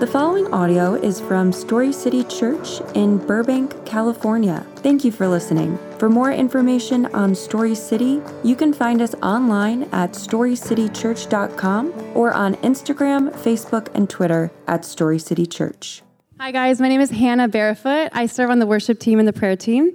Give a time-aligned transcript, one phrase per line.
[0.00, 4.66] The following audio is from Story City Church in Burbank, California.
[4.76, 5.78] Thank you for listening.
[5.98, 12.54] For more information on Story City, you can find us online at storycitychurch.com or on
[12.54, 16.00] Instagram, Facebook, and Twitter at Story City Church.
[16.38, 16.80] Hi, guys.
[16.80, 18.08] My name is Hannah Barefoot.
[18.14, 19.92] I serve on the worship team and the prayer team.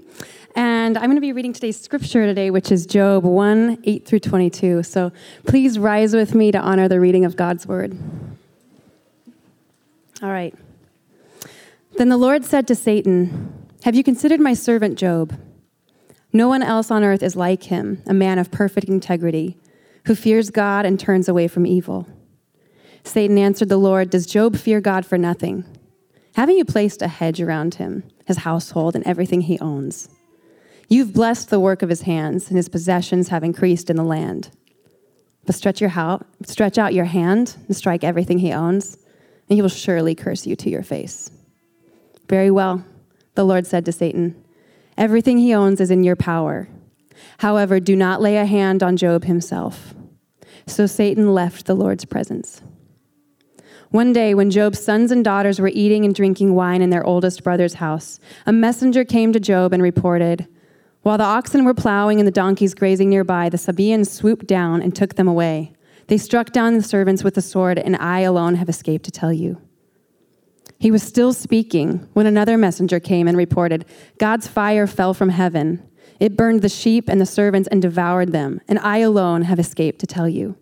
[0.55, 4.19] And I'm going to be reading today's scripture today, which is Job 1 8 through
[4.19, 4.83] 22.
[4.83, 5.11] So
[5.47, 7.97] please rise with me to honor the reading of God's word.
[10.21, 10.55] All right.
[11.97, 15.37] Then the Lord said to Satan, Have you considered my servant Job?
[16.31, 19.57] No one else on earth is like him, a man of perfect integrity,
[20.05, 22.07] who fears God and turns away from evil.
[23.03, 25.65] Satan answered the Lord, Does Job fear God for nothing?
[26.35, 30.09] Haven't you placed a hedge around him, his household, and everything he owns?
[30.87, 34.49] You've blessed the work of his hands, and his possessions have increased in the land.
[35.45, 38.97] But stretch, your ho- stretch out your hand and strike everything he owns
[39.49, 41.31] and he will surely curse you to your face.
[42.27, 42.83] Very well,
[43.35, 44.41] the Lord said to Satan,
[44.97, 46.67] Everything he owns is in your power.
[47.39, 49.93] However, do not lay a hand on Job himself.
[50.67, 52.61] So Satan left the Lord's presence.
[53.91, 57.43] One day, when Job's sons and daughters were eating and drinking wine in their oldest
[57.43, 60.47] brother's house, a messenger came to Job and reported,
[61.03, 64.95] While the oxen were plowing and the donkeys grazing nearby, the Sabaeans swooped down and
[64.95, 65.73] took them away.
[66.07, 69.33] They struck down the servants with the sword, and I alone have escaped to tell
[69.33, 69.61] you.
[70.77, 73.85] He was still speaking when another messenger came and reported
[74.17, 75.81] God's fire fell from heaven.
[76.19, 79.99] It burned the sheep and the servants and devoured them, and I alone have escaped
[79.99, 80.57] to tell you.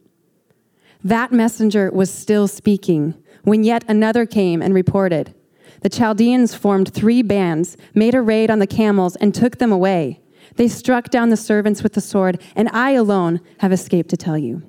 [1.04, 5.34] That messenger was still speaking when yet another came and reported
[5.82, 10.22] The Chaldeans formed three bands, made a raid on the camels, and took them away.
[10.56, 14.38] They struck down the servants with the sword, and I alone have escaped to tell
[14.38, 14.64] you.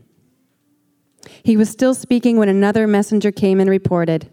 [1.42, 4.30] He was still speaking when another messenger came and reported,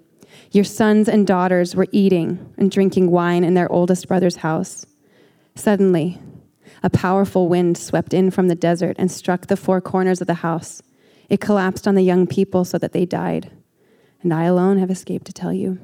[0.52, 4.86] Your sons and daughters were eating and drinking wine in their oldest brother's house.
[5.56, 6.20] Suddenly,
[6.83, 10.36] a powerful wind swept in from the desert and struck the four corners of the
[10.36, 10.82] house.
[11.30, 13.52] It collapsed on the young people so that they died.
[14.23, 15.80] And I alone have escaped to tell you.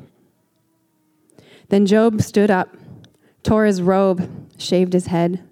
[1.69, 2.75] Then Job stood up,
[3.43, 5.43] tore his robe, shaved his head.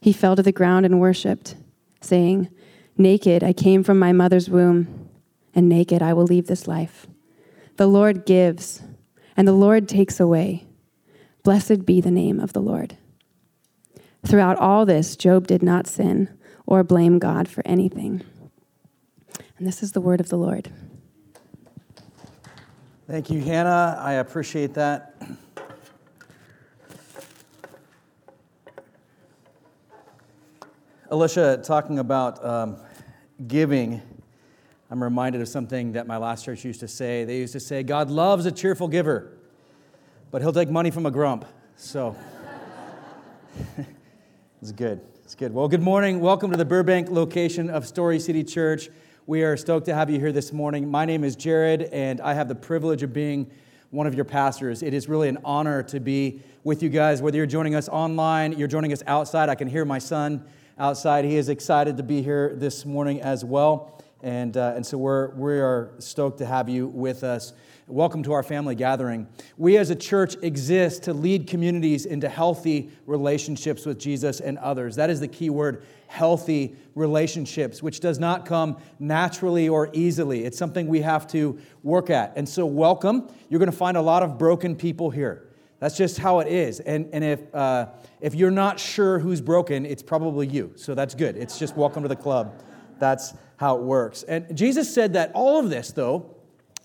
[0.00, 1.56] He fell to the ground and worshiped,
[2.00, 2.48] saying,
[2.96, 5.08] Naked I came from my mother's womb,
[5.54, 7.06] and naked I will leave this life.
[7.76, 8.82] The Lord gives,
[9.36, 10.66] and the Lord takes away.
[11.42, 12.96] Blessed be the name of the Lord.
[14.24, 16.28] Throughout all this, Job did not sin
[16.66, 18.22] or blame God for anything.
[19.58, 20.70] And this is the word of the Lord.
[23.08, 23.98] Thank you, Hannah.
[24.00, 25.20] I appreciate that.
[31.12, 32.78] Alicia, talking about um,
[33.46, 34.00] giving,
[34.90, 37.24] I'm reminded of something that my last church used to say.
[37.24, 39.30] They used to say, God loves a cheerful giver,
[40.30, 41.44] but he'll take money from a grump.
[41.76, 42.16] So
[44.62, 45.02] it's good.
[45.22, 45.52] It's good.
[45.52, 46.18] Well, good morning.
[46.18, 48.88] Welcome to the Burbank location of Story City Church.
[49.26, 50.90] We are stoked to have you here this morning.
[50.90, 53.50] My name is Jared, and I have the privilege of being
[53.90, 54.82] one of your pastors.
[54.82, 58.58] It is really an honor to be with you guys, whether you're joining us online,
[58.58, 59.50] you're joining us outside.
[59.50, 60.46] I can hear my son
[60.78, 61.24] outside.
[61.24, 64.00] He is excited to be here this morning as well.
[64.22, 67.52] And, uh, and so we're, we are stoked to have you with us.
[67.88, 69.26] Welcome to our family gathering.
[69.58, 74.96] We as a church exist to lead communities into healthy relationships with Jesus and others.
[74.96, 80.44] That is the key word healthy relationships, which does not come naturally or easily.
[80.44, 82.34] It's something we have to work at.
[82.36, 83.28] And so, welcome.
[83.48, 85.48] You're going to find a lot of broken people here.
[85.82, 86.78] That's just how it is.
[86.78, 87.86] And, and if, uh,
[88.20, 90.74] if you're not sure who's broken, it's probably you.
[90.76, 91.36] So that's good.
[91.36, 92.62] It's just welcome to the club.
[93.00, 94.22] That's how it works.
[94.22, 96.36] And Jesus said that all of this, though,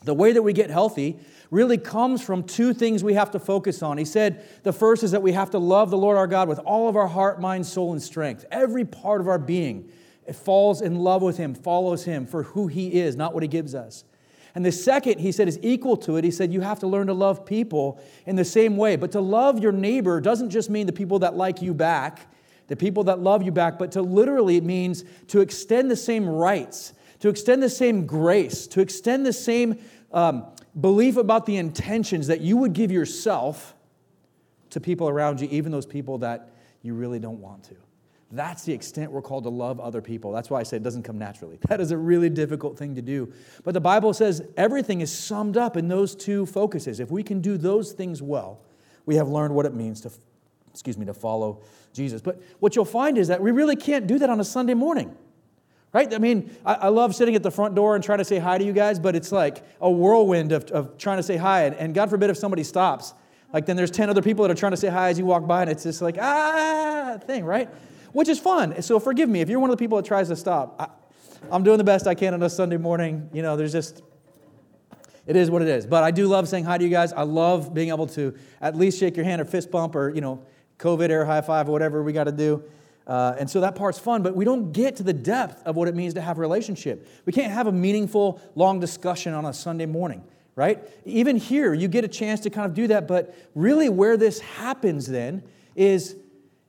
[0.04, 1.20] the way that we get healthy,
[1.52, 4.00] really comes from two things we have to focus on.
[4.00, 6.58] He said the first is that we have to love the Lord our God with
[6.58, 8.46] all of our heart, mind, soul, and strength.
[8.52, 9.92] Every part of our being
[10.26, 13.48] it falls in love with Him, follows Him for who He is, not what He
[13.48, 14.06] gives us.
[14.58, 16.24] And the second, he said, is equal to it.
[16.24, 18.96] He said, you have to learn to love people in the same way.
[18.96, 22.26] But to love your neighbor doesn't just mean the people that like you back,
[22.66, 26.28] the people that love you back, but to literally it means to extend the same
[26.28, 29.78] rights, to extend the same grace, to extend the same
[30.12, 30.48] um,
[30.82, 33.76] belief about the intentions that you would give yourself
[34.72, 36.50] to people around you, even those people that
[36.82, 37.76] you really don't want to.
[38.32, 40.34] That's the extent we're called to love other people.
[40.34, 41.60] That's why I say it doesn't come naturally.
[41.70, 43.32] That is a really difficult thing to do.
[43.64, 47.00] But the Bible says everything is summed up in those two focuses.
[47.00, 48.60] If we can do those things well,
[49.06, 50.12] we have learned what it means to,
[50.72, 51.62] excuse me, to follow
[51.94, 52.22] Jesus.
[52.22, 55.16] But what you'll find is that we really can't do that on a Sunday morning,
[55.94, 56.14] Right?
[56.14, 58.58] I mean, I, I, love sitting at the front door and trying to say hi
[58.58, 61.64] to you guys, but it's like a whirlwind of, of trying to say hi.
[61.64, 63.14] And, and God forbid if somebody stops,
[63.54, 65.48] like then there's 10 other people that are trying to say hi as you walk
[65.48, 67.70] by, and it's just like, ah, thing, right?
[68.18, 68.82] Which is fun.
[68.82, 70.76] So forgive me if you're one of the people that tries to stop.
[70.82, 70.88] I,
[71.56, 73.30] I'm doing the best I can on a Sunday morning.
[73.32, 74.02] You know, there's just,
[75.28, 75.86] it is what it is.
[75.86, 77.14] But I do love saying hi to you guys.
[77.14, 80.22] I love being able to at least shake your hand or fist bump or, you
[80.22, 80.44] know,
[80.80, 82.64] COVID air high five or whatever we got to do.
[83.06, 85.88] Uh, and so that part's fun, but we don't get to the depth of what
[85.88, 87.08] it means to have a relationship.
[87.28, 90.24] We can't have a meaningful, long discussion on a Sunday morning,
[90.56, 90.84] right?
[91.06, 94.40] Even here, you get a chance to kind of do that, but really where this
[94.40, 95.44] happens then
[95.76, 96.16] is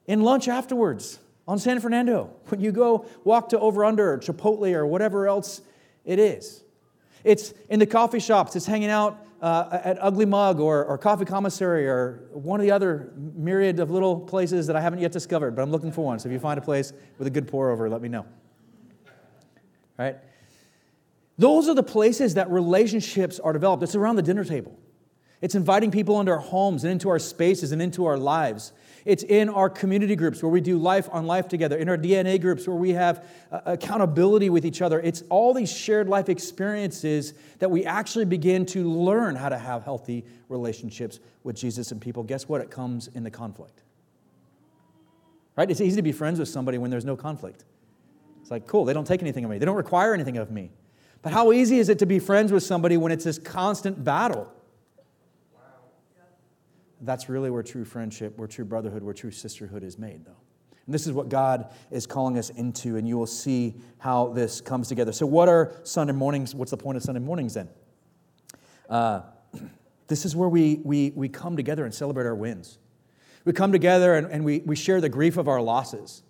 [0.05, 4.71] in lunch afterwards on San Fernando, when you go walk to Over Under or Chipotle
[4.75, 5.62] or whatever else
[6.05, 6.62] it is.
[7.25, 11.25] It's in the coffee shops, it's hanging out uh, at Ugly Mug or, or Coffee
[11.25, 15.56] Commissary or one of the other myriad of little places that I haven't yet discovered,
[15.56, 16.19] but I'm looking for one.
[16.19, 18.27] So if you find a place with a good pour over, let me know.
[19.97, 20.17] Right?
[21.39, 23.83] Those are the places that relationships are developed.
[23.83, 24.79] It's around the dinner table.
[25.41, 28.73] It's inviting people into our homes and into our spaces and into our lives.
[29.08, 32.38] It's in our community groups where we do life on life together, in our DNA
[32.38, 35.00] groups where we have uh, accountability with each other.
[35.00, 39.82] It's all these shared life experiences that we actually begin to learn how to have
[39.82, 42.22] healthy relationships with Jesus and people.
[42.22, 42.60] Guess what?
[42.60, 43.81] It comes in the conflict.
[45.56, 45.70] Right?
[45.70, 47.64] It's easy to be friends with somebody when there's no conflict.
[48.43, 50.70] It's like, cool, they don't take anything of me, they don't require anything of me.
[51.22, 54.52] But how easy is it to be friends with somebody when it's this constant battle?
[57.00, 60.37] That's really where true friendship, where true brotherhood, where true sisterhood is made, though.
[60.89, 64.61] And this is what God is calling us into, and you will see how this
[64.61, 65.12] comes together.
[65.12, 66.55] So, what are Sunday mornings?
[66.55, 67.69] What's the point of Sunday mornings then?
[68.89, 69.21] Uh,
[70.06, 72.79] this is where we, we, we come together and celebrate our wins.
[73.44, 76.23] We come together and, and we, we share the grief of our losses.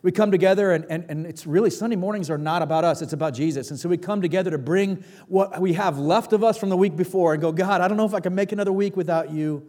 [0.00, 3.12] We come together, and, and, and it's really Sunday mornings are not about us, it's
[3.12, 3.70] about Jesus.
[3.70, 6.76] And so we come together to bring what we have left of us from the
[6.76, 9.30] week before and go, God, I don't know if I can make another week without
[9.30, 9.68] you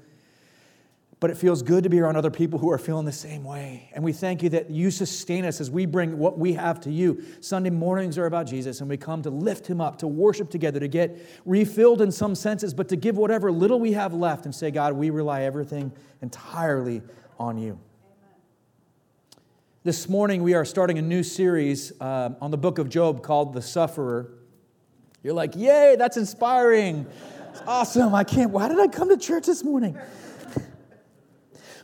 [1.20, 3.90] but it feels good to be around other people who are feeling the same way.
[3.94, 6.92] And we thank you that you sustain us as we bring what we have to
[6.92, 7.24] you.
[7.42, 10.80] Sunday mornings are about Jesus, and we come to lift him up, to worship together,
[10.80, 14.56] to get refilled in some senses, but to give whatever little we have left and
[14.56, 17.02] say, God, we rely everything entirely
[17.38, 17.80] on you.
[19.84, 23.54] This morning, we are starting a new series uh, on the book of Job called
[23.54, 24.32] The Sufferer.
[25.22, 27.06] You're like, yay, that's inspiring.
[27.52, 28.16] It's awesome.
[28.16, 29.98] I can't, why did I come to church this morning?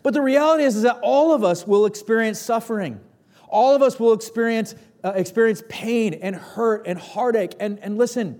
[0.05, 2.99] But the reality is, is that all of us will experience suffering.
[3.47, 7.53] All of us will experience, uh, experience pain and hurt and heartache.
[7.59, 8.39] And, and listen,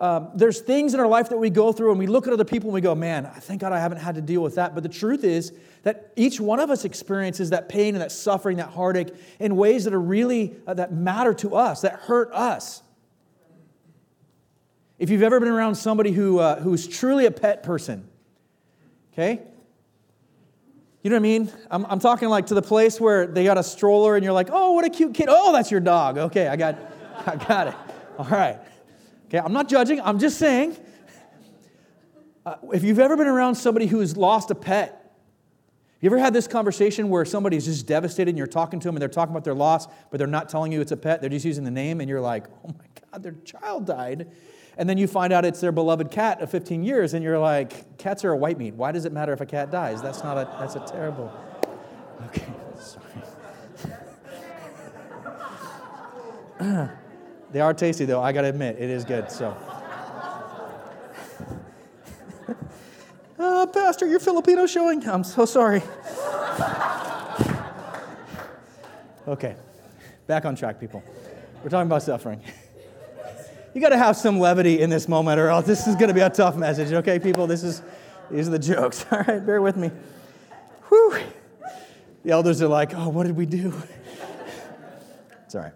[0.00, 2.46] um, there's things in our life that we go through and we look at other
[2.46, 4.74] people and we go, man, thank God I haven't had to deal with that.
[4.74, 8.56] But the truth is that each one of us experiences that pain and that suffering,
[8.56, 12.82] that heartache in ways that are really, uh, that matter to us, that hurt us.
[14.98, 18.08] If you've ever been around somebody who, uh, who's truly a pet person,
[19.12, 19.42] okay,
[21.02, 21.52] you know what I mean?
[21.70, 24.48] I'm, I'm talking like to the place where they got a stroller and you're like,
[24.52, 25.26] oh, what a cute kid.
[25.28, 26.16] Oh, that's your dog.
[26.16, 26.78] Okay, I got,
[27.26, 27.74] I got it.
[28.18, 28.58] All right.
[29.26, 30.00] Okay, I'm not judging.
[30.00, 30.76] I'm just saying.
[32.44, 35.16] Uh, if you've ever been around somebody who's lost a pet,
[36.00, 39.00] you ever had this conversation where somebody's just devastated and you're talking to them and
[39.00, 41.20] they're talking about their loss, but they're not telling you it's a pet?
[41.20, 44.28] They're just using the name and you're like, oh my God, their child died.
[44.78, 47.98] And then you find out it's their beloved cat of 15 years, and you're like,
[47.98, 48.74] cats are a white meat.
[48.74, 50.00] Why does it matter if a cat dies?
[50.00, 51.32] That's not a, that's a terrible.
[52.26, 52.46] Okay,
[52.78, 53.04] sorry.
[57.50, 59.56] they are tasty, though, I gotta admit, it is good, so.
[63.40, 65.04] uh, Pastor, your Filipino showing?
[65.08, 65.82] I'm so sorry.
[69.26, 69.56] okay,
[70.28, 71.02] back on track, people.
[71.64, 72.40] We're talking about suffering
[73.74, 76.14] you got to have some levity in this moment, or else this is going to
[76.14, 76.92] be a tough message.
[76.92, 77.82] Okay, people, this is
[78.30, 79.04] these are the jokes.
[79.12, 79.90] All right, bear with me.
[80.88, 81.18] Whew.
[82.24, 83.72] The elders are like, "Oh, what did we do?"
[85.44, 85.72] it's all right.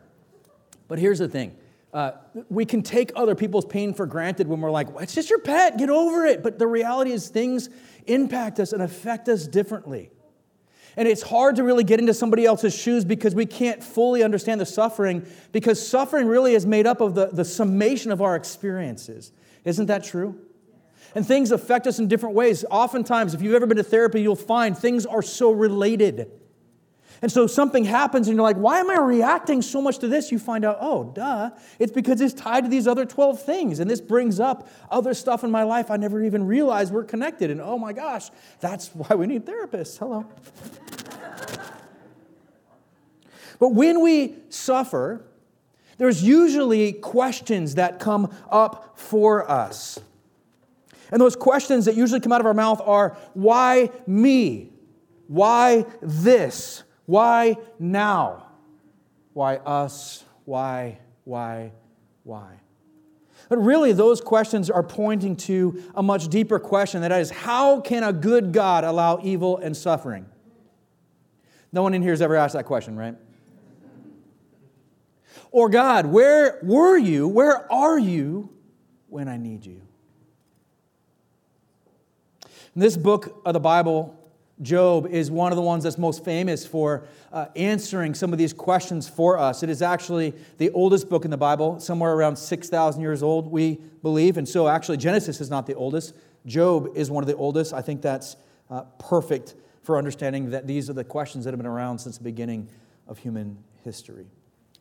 [0.88, 1.56] But here's the thing.
[1.92, 2.12] Uh,
[2.48, 5.38] we can take other people's pain for granted when we're like, well, it's just your
[5.38, 6.42] pet, get over it.
[6.42, 7.70] But the reality is, things
[8.06, 10.10] impact us and affect us differently.
[10.96, 14.60] And it's hard to really get into somebody else's shoes because we can't fully understand
[14.60, 19.32] the suffering, because suffering really is made up of the, the summation of our experiences.
[19.64, 20.40] Isn't that true?
[21.14, 22.64] And things affect us in different ways.
[22.70, 26.30] Oftentimes, if you've ever been to therapy, you'll find things are so related.
[27.22, 30.30] And so something happens and you're like, why am I reacting so much to this?
[30.30, 31.50] You find out, oh, duh.
[31.78, 33.80] It's because it's tied to these other 12 things.
[33.80, 37.50] And this brings up other stuff in my life I never even realized were connected.
[37.50, 38.30] And oh my gosh,
[38.60, 39.98] that's why we need therapists.
[39.98, 40.26] Hello.
[43.58, 45.24] but when we suffer,
[45.98, 49.98] there's usually questions that come up for us.
[51.10, 54.70] And those questions that usually come out of our mouth are why me?
[55.28, 56.82] Why this?
[57.06, 58.48] Why now?
[59.32, 60.24] Why us?
[60.44, 61.72] Why, why,
[62.22, 62.60] why?
[63.48, 68.02] But really, those questions are pointing to a much deeper question that is, how can
[68.02, 70.26] a good God allow evil and suffering?
[71.72, 73.14] No one in here has ever asked that question, right?
[75.52, 77.28] Or, God, where were you?
[77.28, 78.50] Where are you
[79.08, 79.82] when I need you?
[82.74, 84.18] This book of the Bible,
[84.62, 88.54] Job is one of the ones that's most famous for uh, answering some of these
[88.54, 89.62] questions for us.
[89.62, 93.78] It is actually the oldest book in the Bible, somewhere around 6,000 years old, we
[94.02, 94.38] believe.
[94.38, 96.14] And so, actually, Genesis is not the oldest.
[96.46, 97.74] Job is one of the oldest.
[97.74, 98.36] I think that's
[98.70, 102.24] uh, perfect for understanding that these are the questions that have been around since the
[102.24, 102.68] beginning
[103.06, 104.26] of human history.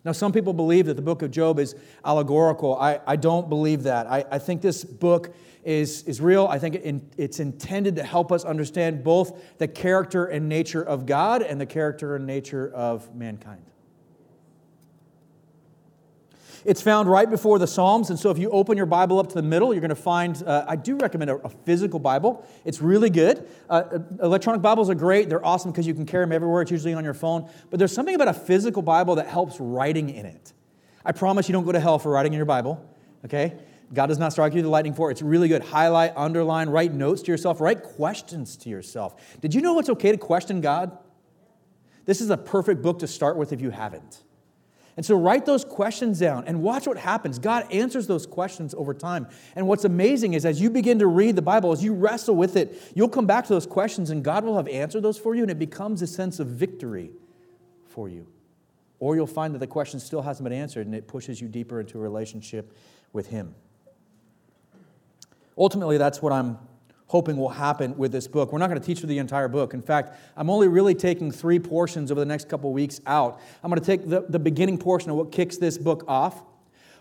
[0.06, 2.76] Now, some people believe that the book of Job is allegorical.
[2.76, 4.06] I, I don't believe that.
[4.06, 6.46] I, I think this book is, is real.
[6.46, 11.08] I think it, it's intended to help us understand both the character and nature of
[11.08, 13.64] God and the character and nature of mankind.
[16.65, 19.36] It's found right before the Psalms, and so if you open your Bible up to
[19.36, 22.43] the middle, you're going to find, uh, I do recommend a, a, physical Bible.
[22.65, 23.48] It's really good.
[23.69, 26.63] Uh, uh electronic Bibles are great, they're awesome because you can carry them everywhere.
[26.63, 27.48] It's usually on your phone.
[27.69, 30.53] But there's something about a physical Bible that helps writing in it.
[31.05, 32.84] I promise you don't go to hell for writing in your Bible,
[33.25, 33.53] okay?
[33.93, 35.12] God does not strike you the lightning for.
[35.12, 35.62] It's really good.
[35.62, 39.39] Highlight, underline, write notes to yourself, write questions to yourself.
[39.39, 40.98] Did you know it's okay to question God?
[42.05, 44.24] This is a perfect book to start with if you haven't.
[44.98, 47.38] And so write those questions down and watch what happens.
[47.38, 49.28] God answers those questions over time.
[49.56, 52.56] And what's amazing is as you begin to read the Bible, as you wrestle with
[52.56, 55.42] it, you'll come back to those questions and God will have answered those for you,
[55.42, 57.12] and it becomes a sense of victory
[57.88, 58.28] for you.
[59.00, 61.82] Or you'll find that the question still hasn't been answered and it pushes you deeper
[61.82, 62.74] into a relationship
[63.12, 63.54] with Him.
[65.58, 66.58] Ultimately, that's what I'm
[67.15, 68.51] hoping will happen with this book.
[68.51, 69.74] We're not going to teach through the entire book.
[69.74, 73.39] In fact, I'm only really taking three portions over the next couple weeks out.
[73.63, 76.43] I'm going to take the, the beginning portion of what kicks this book off.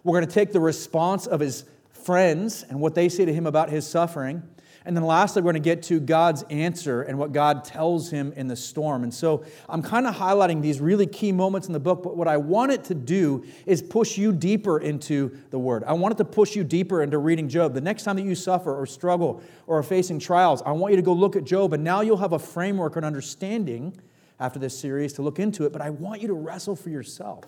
[0.05, 3.45] We're going to take the response of his friends and what they say to him
[3.45, 4.45] about his suffering.
[4.87, 8.35] And then lastly, we're going to get to God's answer and what God tells him
[8.37, 9.03] in the storm.
[9.03, 12.29] And so I'm kind of highlighting these really key moments in the book, but what
[12.29, 15.85] I want it to do is push you deeper into the Word.
[15.85, 17.73] I want it to push you deeper into reading Job.
[17.73, 20.97] The next time that you suffer or struggle or are facing trials, I want you
[20.97, 23.97] to go look at Job, and now you'll have a framework and understanding
[24.39, 27.45] after this series to look into it, but I want you to wrestle for yourself.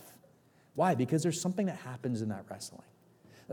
[0.74, 0.94] Why?
[0.94, 2.82] Because there's something that happens in that wrestling.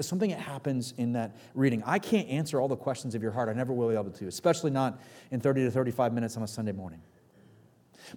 [0.02, 1.84] Something that happens in that reading.
[1.86, 3.48] I can't answer all the questions of your heart.
[3.48, 6.48] I never will be able to, especially not in 30 to 35 minutes on a
[6.48, 7.02] Sunday morning.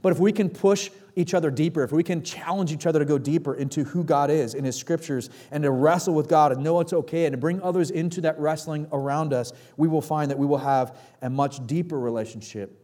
[0.02, 3.04] But if we can push each other deeper, if we can challenge each other to
[3.04, 6.62] go deeper into who God is in His scriptures and to wrestle with God and
[6.62, 10.30] know it's okay and to bring others into that wrestling around us, we will find
[10.30, 12.83] that we will have a much deeper relationship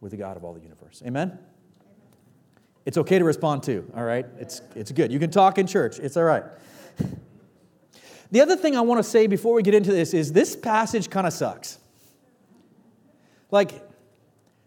[0.00, 1.02] with the God of all the universe.
[1.06, 1.38] Amen?
[2.86, 4.26] It's okay to respond too, all right?
[4.38, 5.12] It's, it's good.
[5.12, 6.44] You can talk in church, it's all right.
[8.30, 11.10] The other thing I want to say before we get into this is this passage
[11.10, 11.78] kind of sucks.
[13.50, 13.72] Like,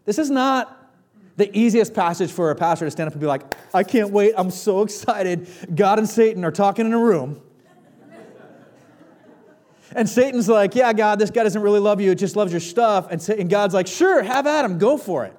[0.05, 0.79] this is not
[1.37, 4.33] the easiest passage for a pastor to stand up and be like, I can't wait,
[4.37, 5.47] I'm so excited.
[5.73, 7.41] God and Satan are talking in a room.
[9.95, 12.61] And Satan's like, Yeah, God, this guy doesn't really love you, it just loves your
[12.61, 13.07] stuff.
[13.11, 15.33] And, God's like, Sure, have at him, go for it.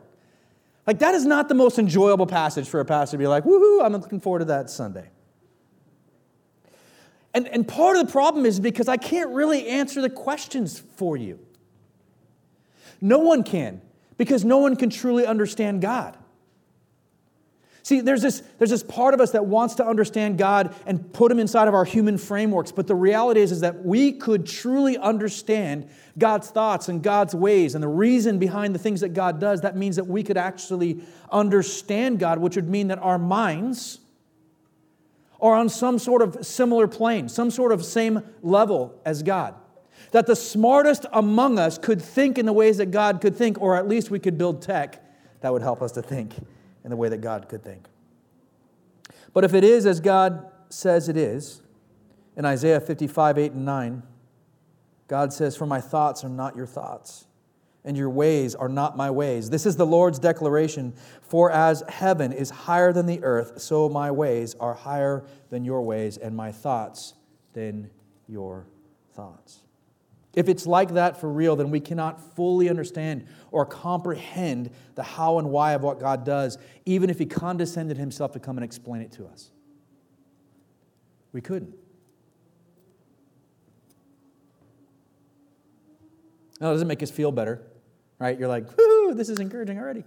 [0.87, 3.85] Like, that is not the most enjoyable passage for a pastor to be like, Woohoo,
[3.85, 5.09] I'm looking forward to that Sunday.
[7.35, 11.17] And, and part of the problem is because I can't really answer the questions for
[11.17, 11.41] you.
[13.01, 13.83] No one can,
[14.17, 16.17] because no one can truly understand God.
[17.83, 21.31] See, there's this, there's this part of us that wants to understand God and put
[21.31, 24.97] him inside of our human frameworks, but the reality is, is that we could truly
[24.97, 29.61] understand God's thoughts and God's ways and the reason behind the things that God does.
[29.61, 33.99] That means that we could actually understand God, which would mean that our minds
[35.45, 39.55] are on some sort of similar plane, some sort of same level as God.
[40.13, 43.77] That the smartest among us could think in the ways that God could think, or
[43.77, 45.05] at least we could build tech
[45.43, 46.35] that would help us to think
[46.83, 47.87] in the way that God could think.
[49.35, 51.61] But if it is as God says it is,
[52.37, 54.03] in Isaiah 55, 8, and 9,
[55.09, 57.27] God says, For my thoughts are not your thoughts
[57.85, 59.51] and your ways are not my ways.
[59.51, 60.95] This is the Lord's declaration.
[61.21, 65.83] For as heaven is higher than the earth, so my ways are higher than your
[65.83, 67.15] ways, and my thoughts
[67.53, 67.91] than
[68.27, 68.67] your
[69.15, 69.61] thoughts.
[70.35, 75.39] If it's like that for real, then we cannot fully understand or comprehend the how
[75.39, 79.03] and why of what God does, even if He condescended Himself to come and explain
[79.03, 79.51] it to us.
[81.33, 81.75] We couldn't.
[86.61, 87.63] Now, it doesn't make us feel better,
[88.25, 88.39] right?
[88.39, 90.03] You're like, whoo, this is encouraging already.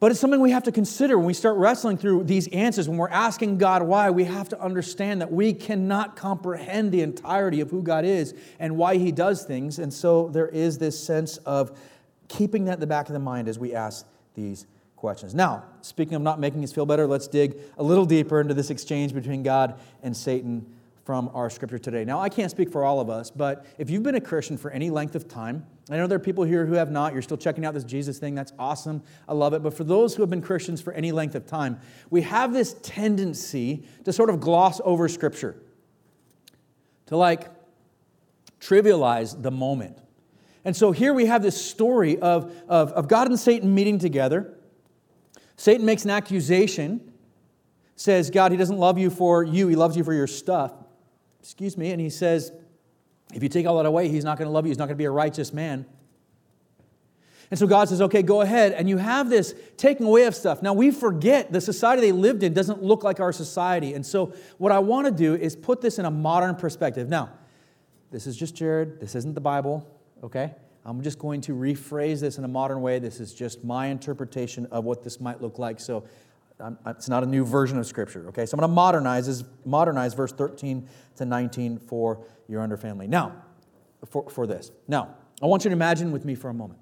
[0.00, 2.88] But it's something we have to consider when we start wrestling through these answers.
[2.88, 7.60] When we're asking God why, we have to understand that we cannot comprehend the entirety
[7.60, 9.78] of who God is and why He does things.
[9.78, 11.78] And so there is this sense of
[12.28, 15.34] keeping that in the back of the mind as we ask these questions.
[15.34, 18.70] Now, speaking of not making us feel better, let's dig a little deeper into this
[18.70, 20.66] exchange between God and Satan
[21.04, 22.04] from our scripture today.
[22.04, 24.70] Now, I can't speak for all of us, but if you've been a Christian for
[24.70, 27.12] any length of time, I know there are people here who have not.
[27.12, 28.34] You're still checking out this Jesus thing.
[28.34, 29.02] That's awesome.
[29.28, 29.62] I love it.
[29.62, 32.74] But for those who have been Christians for any length of time, we have this
[32.82, 35.56] tendency to sort of gloss over scripture,
[37.06, 37.50] to like
[38.60, 39.98] trivialize the moment.
[40.64, 44.54] And so here we have this story of, of, of God and Satan meeting together.
[45.56, 47.12] Satan makes an accusation,
[47.94, 50.72] says, God, he doesn't love you for you, he loves you for your stuff
[51.44, 52.52] excuse me, and he says,
[53.34, 54.70] if you take all that away, he's not going to love you.
[54.70, 55.84] He's not going to be a righteous man.
[57.50, 58.72] And so God says, okay, go ahead.
[58.72, 60.62] And you have this taking away of stuff.
[60.62, 63.92] Now, we forget the society they lived in doesn't look like our society.
[63.92, 67.10] And so, what I want to do is put this in a modern perspective.
[67.10, 67.30] Now,
[68.10, 68.98] this is just Jared.
[68.98, 69.86] This isn't the Bible,
[70.22, 70.54] okay?
[70.86, 72.98] I'm just going to rephrase this in a modern way.
[72.98, 75.78] This is just my interpretation of what this might look like.
[75.78, 76.04] So,
[76.86, 78.46] it's not a new version of Scripture, okay?
[78.46, 83.06] So I'm going to modernize, modernize verse 13 to 19 for your under family.
[83.06, 83.42] Now,
[84.08, 84.70] for, for this.
[84.86, 86.80] Now, I want you to imagine with me for a moment.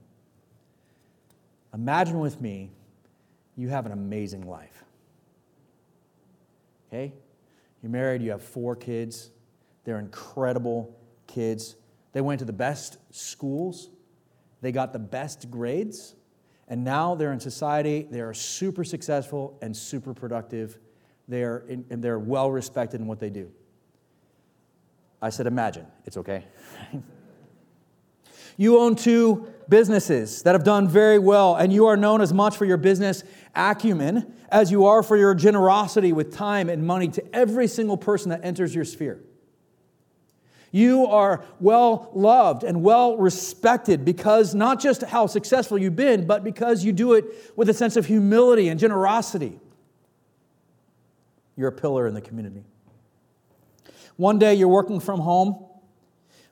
[1.73, 2.71] Imagine with me
[3.57, 4.85] you have an amazing life.
[6.89, 7.15] Okay?
[7.83, 9.31] You're married, you have four kids.
[9.85, 10.95] They're incredible
[11.27, 11.77] kids.
[12.13, 13.89] They went to the best schools,
[14.61, 16.15] they got the best grades.
[16.73, 20.79] And now they're in society, they are super successful and super productive.
[21.29, 23.53] They are in, and they're well respected in what they do.
[25.21, 25.87] I said, imagine.
[26.07, 26.47] It's okay.
[28.57, 32.57] you own two businesses that have done very well, and you are known as much
[32.57, 33.23] for your business
[33.55, 38.31] acumen as you are for your generosity with time and money to every single person
[38.31, 39.21] that enters your sphere.
[40.73, 46.43] You are well loved and well respected because not just how successful you've been, but
[46.43, 49.61] because you do it with a sense of humility and generosity.
[51.57, 52.65] You're a pillar in the community.
[54.17, 55.67] One day you're working from home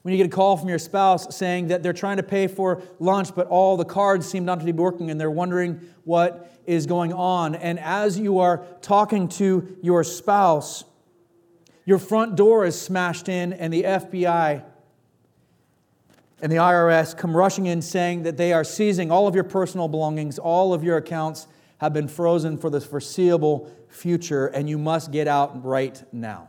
[0.02, 2.82] when you get a call from your spouse saying that they're trying to pay for
[2.98, 6.86] lunch, but all the cards seem not to be working and they're wondering what is
[6.86, 7.54] going on.
[7.54, 10.84] And as you are talking to your spouse,
[11.90, 14.62] your front door is smashed in, and the FBI
[16.40, 19.88] and the IRS come rushing in saying that they are seizing all of your personal
[19.88, 21.48] belongings, all of your accounts
[21.78, 26.46] have been frozen for the foreseeable future, and you must get out right now.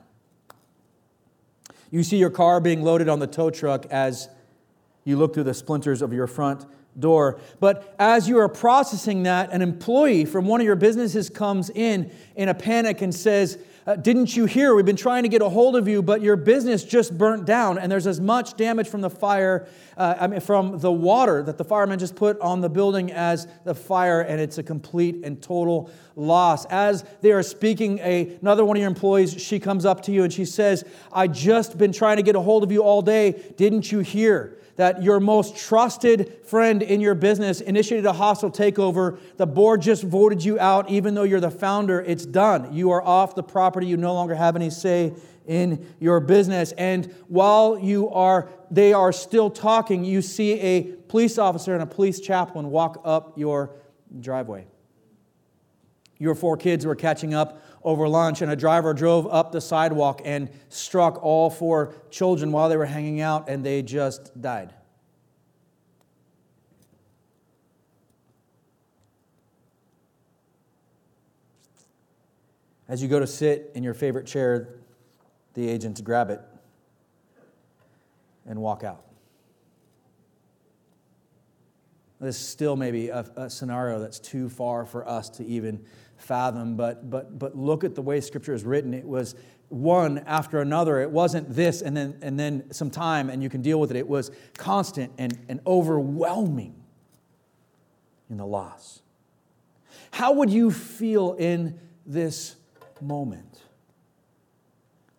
[1.90, 4.30] You see your car being loaded on the tow truck as
[5.06, 6.68] you look through the splinters of your front
[7.00, 7.40] door.
[7.60, 12.12] But as you are processing that, an employee from one of your businesses comes in
[12.36, 14.76] in a panic and says, uh, Didn't you hear?
[14.76, 17.78] We've been trying to get a hold of you, but your business just burnt down,
[17.78, 21.58] and there's as much damage from the fire, uh, I mean, from the water that
[21.58, 25.42] the firemen just put on the building as the fire, and it's a complete and
[25.42, 26.66] total loss.
[26.66, 30.24] As they are speaking, a, another one of your employees, she comes up to you
[30.24, 33.42] and she says, I just been trying to get a hold of you all day.
[33.58, 34.58] Didn't you hear?
[34.76, 39.20] That your most trusted friend in your business initiated a hostile takeover.
[39.38, 42.02] The board just voted you out, even though you're the founder.
[42.02, 42.74] It's done.
[42.74, 43.88] You are off the property.
[43.88, 45.14] You no longer have any say
[45.48, 46.72] in your business.
[46.74, 51.88] And while you are, they are still talking, you see a police officer and a
[51.88, 53.72] police chaplain walk up your
[54.20, 54.66] driveway.
[56.18, 60.22] Your four kids were catching up over lunch, and a driver drove up the sidewalk
[60.24, 64.74] and struck all four children while they were hanging out, and they just died.
[72.88, 74.76] As you go to sit in your favorite chair,
[75.54, 76.42] the agents grab it
[78.46, 79.06] and walk out.
[82.20, 85.84] This is still maybe a, a, scenario that's too far for us to even
[86.22, 88.94] fathom, but, but, but look at the way Scripture is written.
[88.94, 89.36] It was
[89.70, 91.00] one after another.
[91.00, 93.98] It wasn't this and then, and then some time and you can deal with it.
[93.98, 96.76] It was constant and, and overwhelming
[98.30, 99.02] in the loss.
[100.12, 102.56] How would you feel in this
[103.02, 103.60] moment?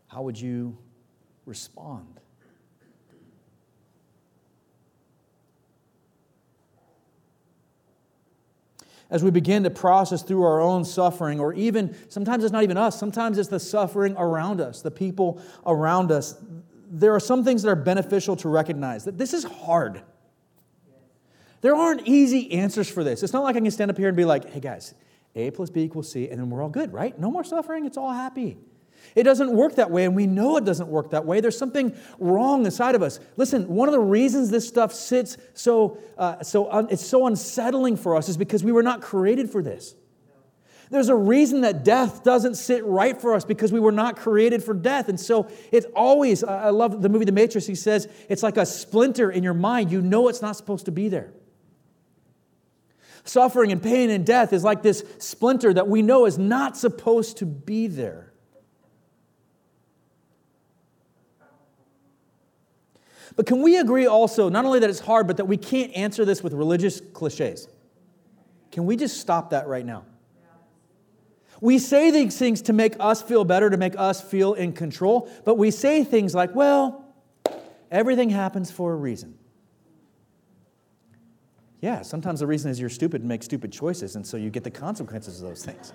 [0.08, 0.76] How would you
[1.46, 2.11] respond?
[9.12, 12.78] As we begin to process through our own suffering, or even sometimes it's not even
[12.78, 16.42] us, sometimes it's the suffering around us, the people around us,
[16.90, 20.02] there are some things that are beneficial to recognize that this is hard.
[21.60, 23.22] There aren't easy answers for this.
[23.22, 24.94] It's not like I can stand up here and be like, hey guys,
[25.36, 27.16] A plus B equals C, and then we're all good, right?
[27.18, 28.56] No more suffering, it's all happy.
[29.14, 31.40] It doesn't work that way, and we know it doesn't work that way.
[31.40, 33.20] There's something wrong inside of us.
[33.36, 37.96] Listen, one of the reasons this stuff sits so, uh, so un- it's so unsettling
[37.96, 39.94] for us is because we were not created for this.
[40.92, 44.62] There's a reason that death doesn't sit right for us because we were not created
[44.62, 45.08] for death.
[45.08, 47.66] And so it's always, I love the movie The Matrix.
[47.66, 49.90] He says it's like a splinter in your mind.
[49.90, 51.32] You know it's not supposed to be there.
[53.24, 57.38] Suffering and pain and death is like this splinter that we know is not supposed
[57.38, 58.31] to be there.
[63.36, 66.24] But can we agree also, not only that it's hard, but that we can't answer
[66.24, 67.68] this with religious cliches?
[68.70, 70.04] Can we just stop that right now?
[71.60, 75.30] We say these things to make us feel better, to make us feel in control,
[75.44, 77.04] but we say things like, well,
[77.90, 79.38] everything happens for a reason.
[81.80, 84.64] Yeah, sometimes the reason is you're stupid and make stupid choices, and so you get
[84.64, 85.92] the consequences of those things.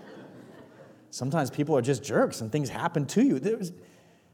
[1.12, 3.40] Sometimes people are just jerks and things happen to you.
[3.40, 3.72] There's,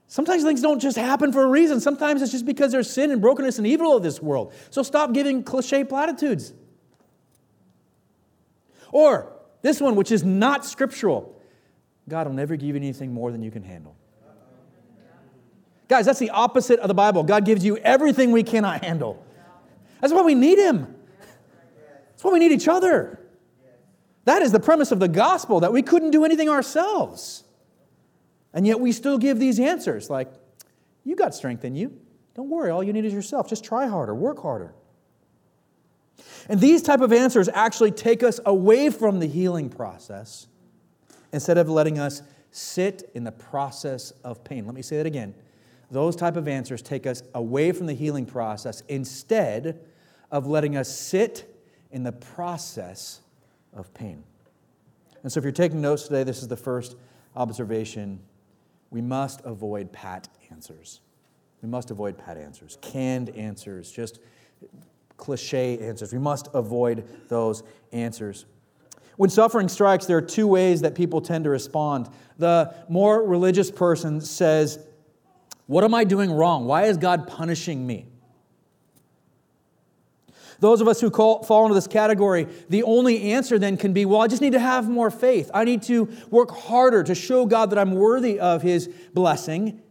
[0.08, 1.80] Sometimes things don't just happen for a reason.
[1.80, 4.54] Sometimes it's just because there's sin and brokenness and evil of this world.
[4.70, 6.54] So stop giving cliche platitudes.
[8.92, 11.34] Or this one, which is not scriptural
[12.10, 13.96] God will never give you anything more than you can handle.
[15.88, 17.24] Guys, that's the opposite of the Bible.
[17.24, 19.24] God gives you everything we cannot handle.
[20.02, 20.94] That's why we need Him.
[22.12, 23.20] That's why we need each other.
[24.26, 27.44] That is the premise of the gospel that we couldn't do anything ourselves.
[28.54, 30.32] And yet we still give these answers like,
[31.04, 32.00] you got strength in you.
[32.36, 33.50] Don't worry, all you need is yourself.
[33.50, 34.74] Just try harder, work harder.
[36.50, 40.48] And these type of answers actually take us away from the healing process
[41.32, 44.66] instead of letting us sit in the process of pain.
[44.66, 45.34] Let me say that again.
[45.90, 49.80] Those type of answers take us away from the healing process instead
[50.32, 51.50] of letting us sit
[51.92, 53.22] in the process
[53.74, 54.24] of pain.
[55.22, 56.96] And so if you're taking notes today, this is the first
[57.36, 58.20] observation
[58.94, 61.02] we must avoid pat answers.
[61.62, 64.20] We must avoid pat answers, canned answers, just
[65.18, 66.14] cliche answers.
[66.14, 68.46] We must avoid those answers.
[69.18, 72.10] When suffering strikes, there are two ways that people tend to respond.
[72.38, 74.80] The more religious person says,
[75.66, 76.66] What am I doing wrong?
[76.66, 78.08] Why is God punishing me?
[80.64, 84.06] Those of us who call, fall into this category, the only answer then can be,
[84.06, 85.52] well, I just need to have more faith.
[85.54, 89.82] I need to work harder to show God that I'm worthy of His blessing.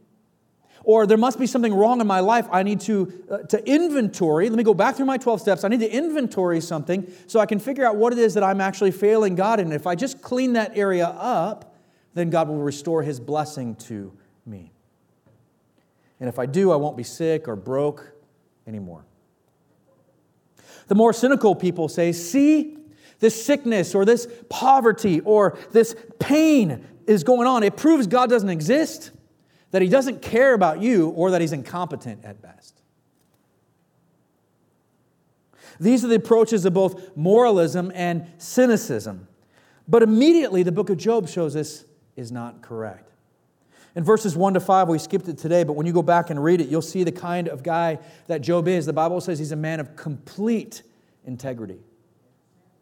[0.83, 2.49] Or there must be something wrong in my life.
[2.51, 4.49] I need to, uh, to inventory.
[4.49, 5.63] Let me go back through my 12 steps.
[5.63, 8.63] I need to inventory something so I can figure out what it is that I'm
[8.63, 9.73] actually failing God in.
[9.73, 11.77] If I just clean that area up,
[12.15, 14.11] then God will restore His blessing to
[14.47, 14.73] me.
[16.19, 18.11] And if I do, I won't be sick or broke
[18.67, 19.05] anymore.
[20.93, 22.77] The more cynical people say, see,
[23.19, 27.63] this sickness or this poverty or this pain is going on.
[27.63, 29.11] It proves God doesn't exist,
[29.71, 32.83] that He doesn't care about you, or that He's incompetent at best.
[35.81, 39.29] These are the approaches of both moralism and cynicism.
[39.89, 43.12] But immediately, the book of Job shows this is not correct.
[43.95, 46.43] In verses 1 to 5, we skipped it today, but when you go back and
[46.43, 48.87] read it, you'll see the kind of guy that Job is.
[48.87, 50.83] The Bible says he's a man of complete
[51.27, 51.79] integrity.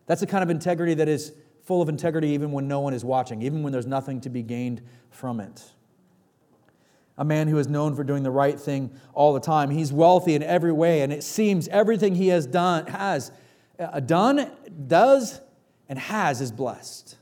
[0.07, 1.33] That's the kind of integrity that is
[1.65, 4.43] full of integrity even when no one is watching, even when there's nothing to be
[4.43, 5.63] gained from it.
[7.19, 9.71] A man who is known for doing the right thing all the time.
[9.71, 13.33] He's wealthy in every way, and it seems everything he has done, has
[13.79, 14.51] uh, done,
[14.87, 15.41] does,
[15.89, 17.17] and has is blessed.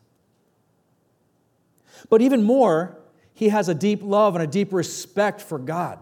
[2.10, 2.97] But even more,
[3.38, 6.00] he has a deep love and a deep respect for God.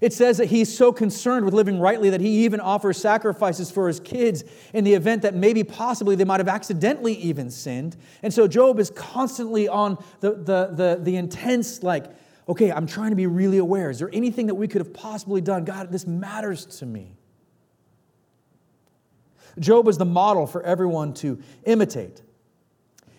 [0.00, 3.88] It says that he's so concerned with living rightly that he even offers sacrifices for
[3.88, 7.96] his kids in the event that maybe possibly they might have accidentally even sinned.
[8.22, 12.04] And so Job is constantly on the, the, the, the intense, like,
[12.48, 13.90] okay, I'm trying to be really aware.
[13.90, 15.64] Is there anything that we could have possibly done?
[15.64, 17.16] God, this matters to me.
[19.58, 22.22] Job is the model for everyone to imitate.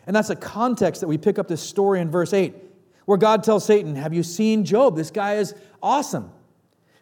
[0.08, 2.56] And that's a context that we pick up this story in verse 8,
[3.06, 4.96] where God tells Satan, Have you seen Job?
[4.96, 6.32] This guy is awesome.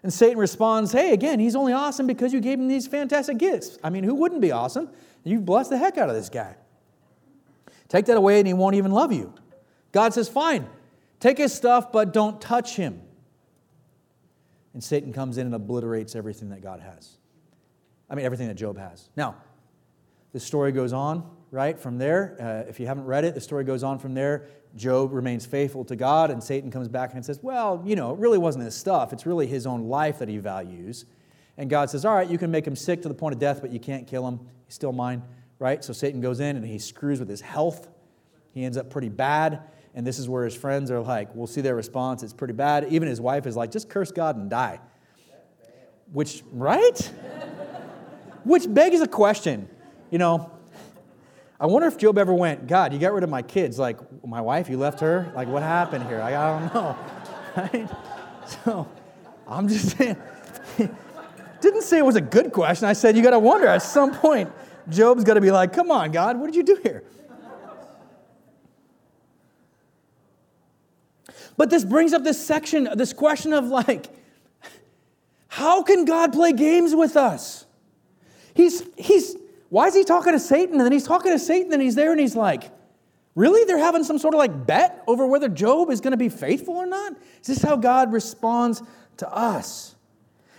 [0.03, 3.77] And Satan responds, Hey, again, he's only awesome because you gave him these fantastic gifts.
[3.83, 4.89] I mean, who wouldn't be awesome?
[5.23, 6.55] You've blessed the heck out of this guy.
[7.87, 9.33] Take that away and he won't even love you.
[9.91, 10.67] God says, Fine,
[11.19, 13.01] take his stuff, but don't touch him.
[14.73, 17.17] And Satan comes in and obliterates everything that God has.
[18.09, 19.09] I mean, everything that Job has.
[19.15, 19.35] Now,
[20.31, 21.79] the story goes on, right?
[21.79, 24.47] From there, uh, if you haven't read it, the story goes on from there.
[24.75, 28.19] Job remains faithful to God, and Satan comes back and says, Well, you know, it
[28.19, 29.13] really wasn't his stuff.
[29.13, 31.05] It's really his own life that he values.
[31.57, 33.61] And God says, All right, you can make him sick to the point of death,
[33.61, 34.39] but you can't kill him.
[34.65, 35.23] He's still mine,
[35.57, 35.83] right?
[35.83, 37.89] So Satan goes in and he screws with his health.
[38.53, 39.61] He ends up pretty bad.
[39.95, 42.21] And this is where his friends are like, We'll see their response.
[42.21, 42.85] It's pretty bad.
[42.89, 44.79] Even his wife is like, Just curse God and die.
[46.11, 46.97] Which, right?
[48.43, 49.67] Which begs a question.
[50.11, 50.51] You know,
[51.59, 53.77] I wonder if Job ever went, God, you got rid of my kids.
[53.77, 55.31] Like, my wife, you left her?
[55.35, 56.21] Like, what happened here?
[56.21, 56.97] I, I don't know.
[57.57, 57.89] Right?
[58.63, 58.87] So,
[59.47, 60.15] I'm just saying.
[61.61, 62.87] Didn't say it was a good question.
[62.87, 64.49] I said, you got to wonder at some point,
[64.87, 67.03] Job's got to be like, come on, God, what did you do here?
[71.57, 74.07] But this brings up this section, this question of like,
[75.47, 77.65] how can God play games with us?
[78.53, 79.35] He's, he's,
[79.69, 80.75] why is he talking to Satan?
[80.75, 82.71] And then he's talking to Satan and he's there and he's like,
[83.35, 83.65] really?
[83.65, 86.75] They're having some sort of like bet over whether Job is going to be faithful
[86.75, 87.13] or not?
[87.41, 88.81] Is this how God responds
[89.17, 89.95] to us?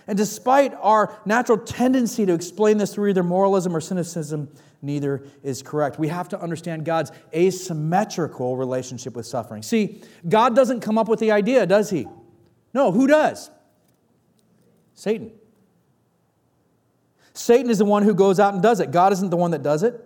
[0.07, 4.49] And despite our natural tendency to explain this through either moralism or cynicism,
[4.81, 5.99] neither is correct.
[5.99, 9.61] We have to understand God's asymmetrical relationship with suffering.
[9.61, 12.07] See, God doesn't come up with the idea, does he?
[12.73, 13.51] No, who does?
[14.95, 15.31] Satan.
[17.33, 18.91] Satan is the one who goes out and does it.
[18.91, 19.99] God isn't the one that does it.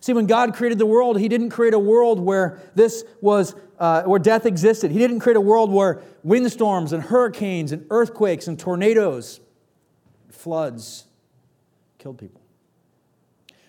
[0.00, 4.02] See, when God created the world, He didn't create a world where this was uh,
[4.02, 4.90] where death existed.
[4.90, 9.40] He didn't create a world where windstorms and hurricanes and earthquakes and tornadoes,
[10.30, 11.06] floods
[11.98, 12.43] killed people.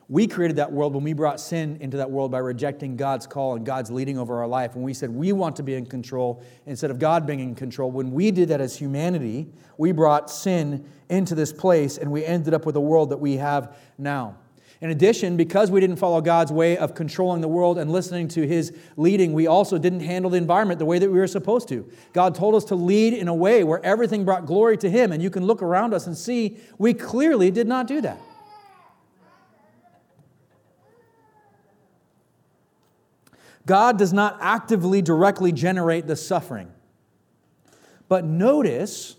[0.07, 3.55] We created that world when we brought sin into that world by rejecting God's call
[3.55, 4.75] and God's leading over our life.
[4.75, 7.89] When we said we want to be in control instead of God being in control,
[7.89, 12.53] when we did that as humanity, we brought sin into this place and we ended
[12.53, 14.37] up with a world that we have now.
[14.81, 18.45] In addition, because we didn't follow God's way of controlling the world and listening to
[18.45, 21.89] His leading, we also didn't handle the environment the way that we were supposed to.
[22.13, 25.23] God told us to lead in a way where everything brought glory to Him, and
[25.23, 28.19] you can look around us and see we clearly did not do that.
[33.65, 36.71] God does not actively, directly generate the suffering.
[38.07, 39.15] But notice,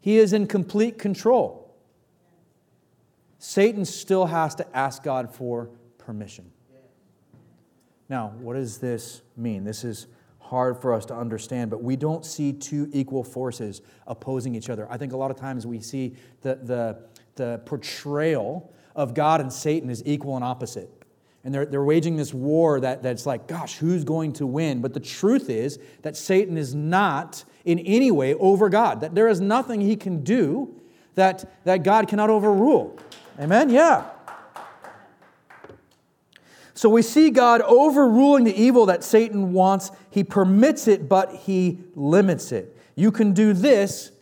[0.00, 1.74] he is in complete control.
[3.38, 6.50] Satan still has to ask God for permission.
[8.08, 9.64] Now, what does this mean?
[9.64, 10.06] This is
[10.40, 14.90] hard for us to understand, but we don't see two equal forces opposing each other.
[14.90, 16.98] I think a lot of times we see the, the,
[17.36, 20.90] the portrayal of God and Satan as equal and opposite.
[21.42, 24.82] And they're, they're waging this war that, that's like, gosh, who's going to win?
[24.82, 29.28] But the truth is that Satan is not in any way over God, that there
[29.28, 30.74] is nothing he can do
[31.14, 32.98] that, that God cannot overrule.
[33.38, 33.70] Amen?
[33.70, 34.04] Yeah.
[36.74, 39.90] So we see God overruling the evil that Satan wants.
[40.10, 42.76] He permits it, but he limits it.
[42.94, 44.12] You can do this.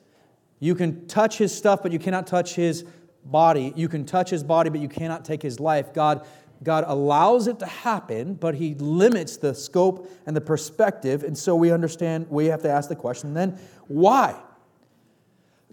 [0.61, 2.85] You can touch his stuff, but you cannot touch his
[3.25, 3.73] body.
[3.77, 5.93] You can touch his body, but you cannot take his life.
[5.93, 6.27] God
[6.63, 11.23] God allows it to happen, but He limits the scope and the perspective.
[11.23, 14.35] And so we understand, we have to ask the question then, why?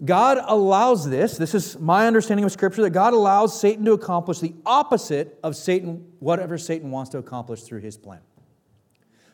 [0.04, 4.40] God allows this, this is my understanding of Scripture, that God allows Satan to accomplish
[4.40, 8.20] the opposite of Satan, whatever Satan wants to accomplish through his plan.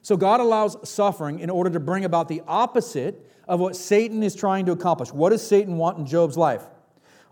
[0.03, 4.37] So God allows suffering in order to bring about the opposite of what Satan is
[4.37, 5.13] trying to accomplish.
[5.13, 6.63] What does Satan want in Job's life?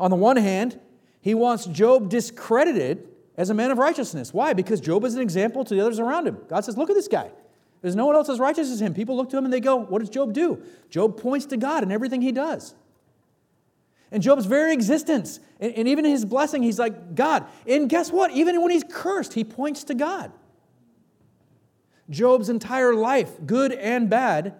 [0.00, 0.80] On the one hand,
[1.20, 3.06] he wants Job discredited
[3.40, 4.34] as a man of righteousness.
[4.34, 4.52] Why?
[4.52, 6.36] Because Job is an example to the others around him.
[6.46, 7.30] God says, Look at this guy.
[7.80, 8.92] There's no one else as righteous as him.
[8.92, 10.62] People look to him and they go, What does Job do?
[10.90, 12.74] Job points to God in everything he does.
[14.12, 17.46] And Job's very existence, and, and even his blessing, he's like, God.
[17.66, 18.32] And guess what?
[18.32, 20.32] Even when he's cursed, he points to God.
[22.10, 24.56] Job's entire life, good and bad,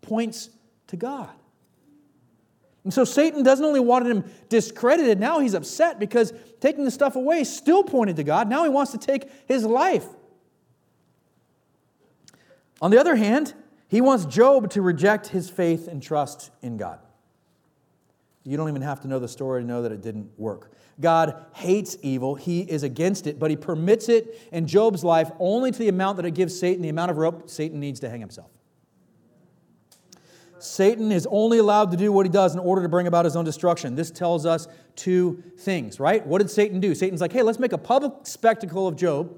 [0.00, 0.48] points
[0.86, 1.32] to God.
[2.84, 7.16] And so Satan doesn't only want him discredited, now he's upset because taking the stuff
[7.16, 8.48] away still pointed to God.
[8.48, 10.06] Now he wants to take his life.
[12.82, 13.54] On the other hand,
[13.88, 16.98] he wants Job to reject his faith and trust in God.
[18.44, 20.72] You don't even have to know the story to know that it didn't work.
[21.00, 25.72] God hates evil, he is against it, but he permits it in Job's life only
[25.72, 28.20] to the amount that it gives Satan the amount of rope Satan needs to hang
[28.20, 28.50] himself.
[30.64, 33.36] Satan is only allowed to do what he does in order to bring about his
[33.36, 33.94] own destruction.
[33.94, 36.26] This tells us two things, right?
[36.26, 36.94] What did Satan do?
[36.94, 39.36] Satan's like, hey, let's make a public spectacle of Job.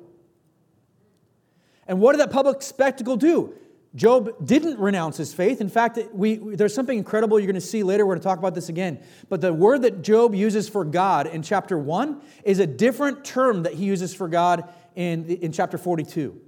[1.87, 3.55] And what did that public spectacle do?
[3.95, 5.61] Job didn't renounce his faith.
[5.61, 8.05] In fact, we, there's something incredible you're going to see later.
[8.05, 9.01] We're going to talk about this again.
[9.29, 13.63] But the word that Job uses for God in chapter 1 is a different term
[13.63, 16.39] that he uses for God in, in chapter 42.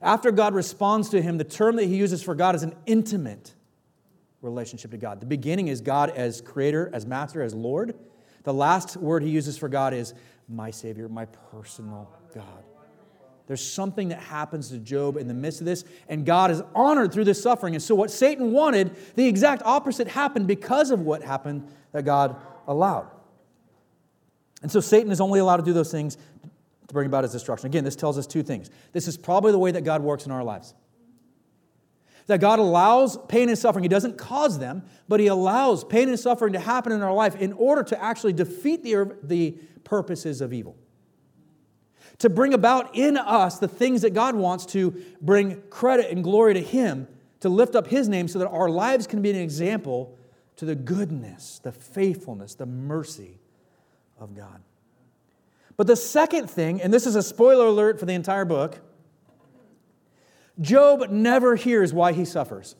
[0.00, 3.54] After God responds to him, the term that he uses for God is an intimate
[4.46, 5.20] relationship to God.
[5.20, 7.94] The beginning is God as creator, as master, as Lord.
[8.44, 10.14] The last word he uses for God is
[10.48, 12.64] my Savior, my personal God.
[13.46, 17.12] There's something that happens to Job in the midst of this, and God is honored
[17.12, 17.74] through this suffering.
[17.74, 22.36] And so, what Satan wanted, the exact opposite happened because of what happened that God
[22.66, 23.08] allowed.
[24.62, 26.16] And so, Satan is only allowed to do those things
[26.88, 27.66] to bring about his destruction.
[27.66, 28.70] Again, this tells us two things.
[28.92, 30.74] This is probably the way that God works in our lives.
[32.26, 33.84] That God allows pain and suffering.
[33.84, 37.36] He doesn't cause them, but He allows pain and suffering to happen in our life
[37.36, 39.52] in order to actually defeat the, the
[39.84, 40.76] purposes of evil
[42.18, 46.54] to bring about in us the things that God wants to bring credit and glory
[46.54, 47.06] to Him,
[47.40, 50.16] to lift up His name so that our lives can be an example
[50.56, 53.38] to the goodness, the faithfulness, the mercy
[54.18, 54.62] of God.
[55.76, 58.80] But the second thing, and this is a spoiler alert for the entire book,
[60.60, 62.76] Job never hears why he suffers.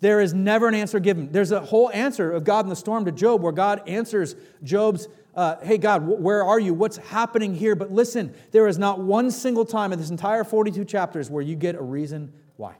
[0.00, 1.32] There is never an answer given.
[1.32, 5.08] There's a whole answer of God in the storm to Job where God answers Job's
[5.38, 6.74] uh, hey, God, where are you?
[6.74, 7.76] What's happening here?
[7.76, 11.54] But listen, there is not one single time in this entire 42 chapters where you
[11.54, 12.74] get a reason why.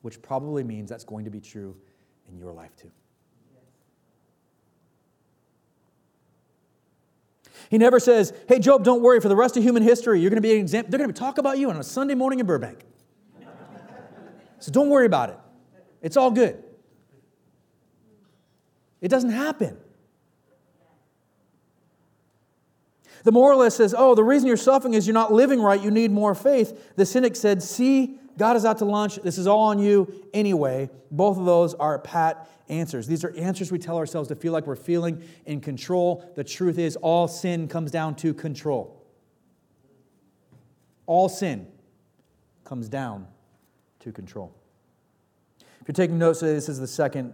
[0.00, 1.76] Which probably means that's going to be true
[2.30, 2.90] in your life too.
[7.70, 10.42] He never says, hey, Job, don't worry, for the rest of human history, you're going
[10.42, 10.90] to be an example.
[10.90, 12.84] They're going to talk about you on a Sunday morning in Burbank.
[14.60, 15.38] so don't worry about it.
[16.02, 16.62] It's all good.
[19.00, 19.76] It doesn't happen.
[23.24, 25.80] The moralist says, Oh, the reason you're suffering is you're not living right.
[25.80, 26.94] You need more faith.
[26.94, 29.16] The cynic said, See, God is out to lunch.
[29.16, 30.90] This is all on you anyway.
[31.10, 33.06] Both of those are pat answers.
[33.06, 36.30] These are answers we tell ourselves to feel like we're feeling in control.
[36.36, 39.04] The truth is, all sin comes down to control.
[41.06, 41.66] All sin
[42.64, 43.26] comes down
[44.00, 44.54] to control.
[45.80, 47.32] If you're taking notes today, this is the second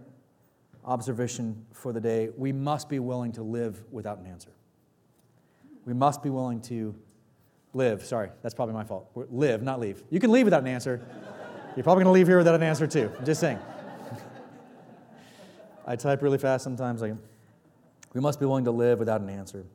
[0.85, 2.29] observation for the day.
[2.37, 4.51] We must be willing to live without an answer.
[5.85, 6.95] We must be willing to
[7.73, 8.05] live.
[8.05, 9.09] Sorry, that's probably my fault.
[9.15, 10.03] Live, not leave.
[10.09, 11.01] You can leave without an answer.
[11.75, 13.11] You're probably going to leave here without an answer too.
[13.17, 13.59] I'm just saying.
[15.87, 17.01] I type really fast sometimes.
[17.01, 17.15] Like,
[18.13, 19.65] we must be willing to live without an answer.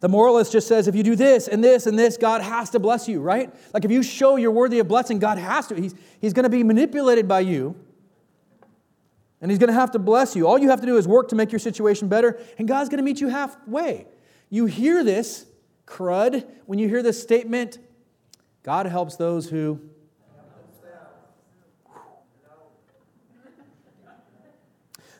[0.00, 2.78] The moralist just says, if you do this and this and this, God has to
[2.78, 3.54] bless you, right?
[3.74, 5.74] Like if you show you're worthy of blessing, God has to.
[5.74, 7.76] He's, he's going to be manipulated by you,
[9.42, 10.46] and He's going to have to bless you.
[10.46, 12.98] All you have to do is work to make your situation better, and God's going
[12.98, 14.06] to meet you halfway.
[14.48, 15.46] You hear this,
[15.86, 17.78] crud, when you hear this statement
[18.62, 19.80] God helps those who.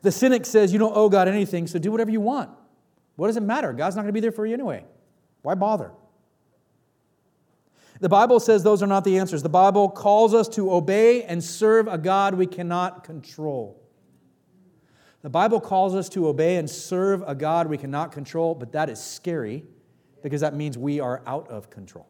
[0.03, 2.51] The cynic says, You don't owe God anything, so do whatever you want.
[3.17, 3.73] What does it matter?
[3.73, 4.85] God's not going to be there for you anyway.
[5.43, 5.93] Why bother?
[8.01, 9.43] The Bible says those are not the answers.
[9.43, 13.79] The Bible calls us to obey and serve a God we cannot control.
[15.21, 18.89] The Bible calls us to obey and serve a God we cannot control, but that
[18.89, 19.65] is scary
[20.23, 22.07] because that means we are out of control.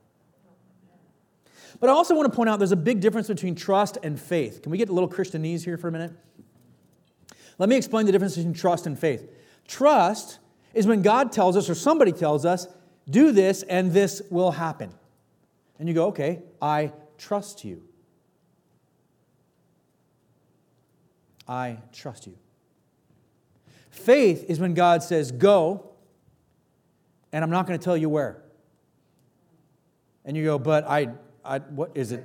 [1.79, 4.63] But I also want to point out there's a big difference between trust and faith.
[4.63, 6.13] Can we get a little Christianese here for a minute?
[7.59, 9.31] Let me explain the difference between trust and faith.
[9.69, 10.39] Trust
[10.75, 12.67] is when God tells us or somebody tells us,
[13.09, 14.93] do this and this will happen.
[15.79, 17.83] And you go, okay, I trust you.
[21.49, 22.37] I trust you.
[23.91, 25.90] Faith is when God says, Go,
[27.33, 28.43] and I'm not going to tell you where.
[30.25, 31.09] And you go, But I,
[31.45, 32.25] I what is it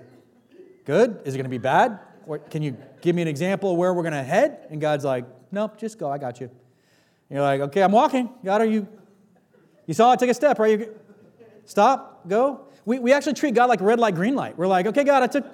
[0.85, 1.21] good?
[1.25, 1.99] Is it going to be bad?
[2.27, 4.67] Or can you give me an example of where we're going to head?
[4.69, 6.11] And God's like, Nope, just go.
[6.11, 6.47] I got you.
[6.47, 8.29] And you're like, Okay, I'm walking.
[8.43, 8.87] God, are you?
[9.87, 10.79] You saw I take a step, right?
[10.79, 10.95] You,
[11.65, 12.67] stop, go.
[12.85, 14.57] We, we actually treat God like red light, green light.
[14.57, 15.45] We're like, okay, God, I took,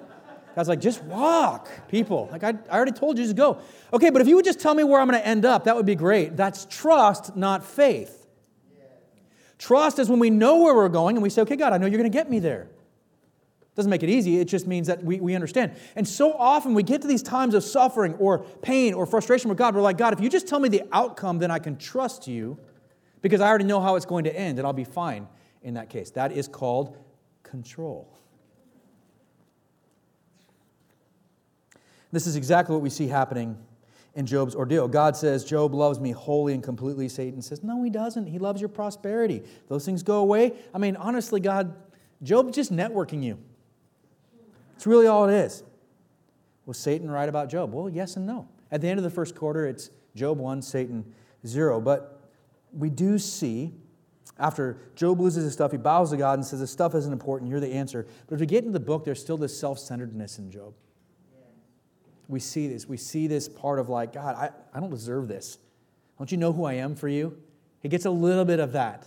[0.56, 2.28] God's like, just walk, people.
[2.32, 3.60] Like, I, I already told you, just go.
[3.94, 5.76] Okay, but if you would just tell me where I'm going to end up, that
[5.76, 6.36] would be great.
[6.36, 8.21] That's trust, not faith.
[9.62, 11.86] Trust is when we know where we're going and we say, okay, God, I know
[11.86, 12.68] you're going to get me there.
[13.76, 15.76] Doesn't make it easy, it just means that we, we understand.
[15.96, 19.60] And so often we get to these times of suffering or pain or frustration with
[19.60, 22.28] God, we're like, God, if you just tell me the outcome, then I can trust
[22.28, 22.58] you
[23.22, 25.28] because I already know how it's going to end and I'll be fine
[25.62, 26.10] in that case.
[26.10, 26.98] That is called
[27.44, 28.12] control.
[32.12, 33.60] This is exactly what we see happening
[34.16, 34.88] in Job's ordeal.
[34.88, 37.08] God says, Job loves me wholly and completely.
[37.08, 38.28] Satan says, No, he doesn't.
[38.28, 39.44] He loves your prosperity.
[39.68, 40.54] Those things go away.
[40.74, 41.74] I mean, honestly, God,
[42.22, 43.38] Job's just networking you.
[44.76, 45.64] It's really all it is.
[46.66, 47.74] Was Satan right about Job?
[47.74, 48.48] Well, yes and no.
[48.72, 51.06] At the end of the first quarter, it's Job 1, Satan
[51.46, 51.82] 0.
[51.82, 52.22] But
[52.74, 53.74] we do see,
[54.38, 57.50] after Job loses his stuff, he bows to God and says, This stuff isn't important.
[57.50, 58.06] You're the answer.
[58.28, 60.74] But if we get into the book, there's still this self centeredness in Job.
[62.32, 62.88] We see this.
[62.88, 65.58] We see this part of like, God, I, I don't deserve this.
[66.18, 67.38] Don't you know who I am for you?
[67.82, 69.06] He gets a little bit of that.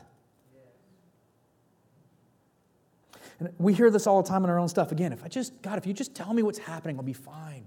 [3.41, 4.93] And we hear this all the time in our own stuff.
[4.93, 7.67] Again, if I just, God, if you just tell me what's happening, I'll be fine.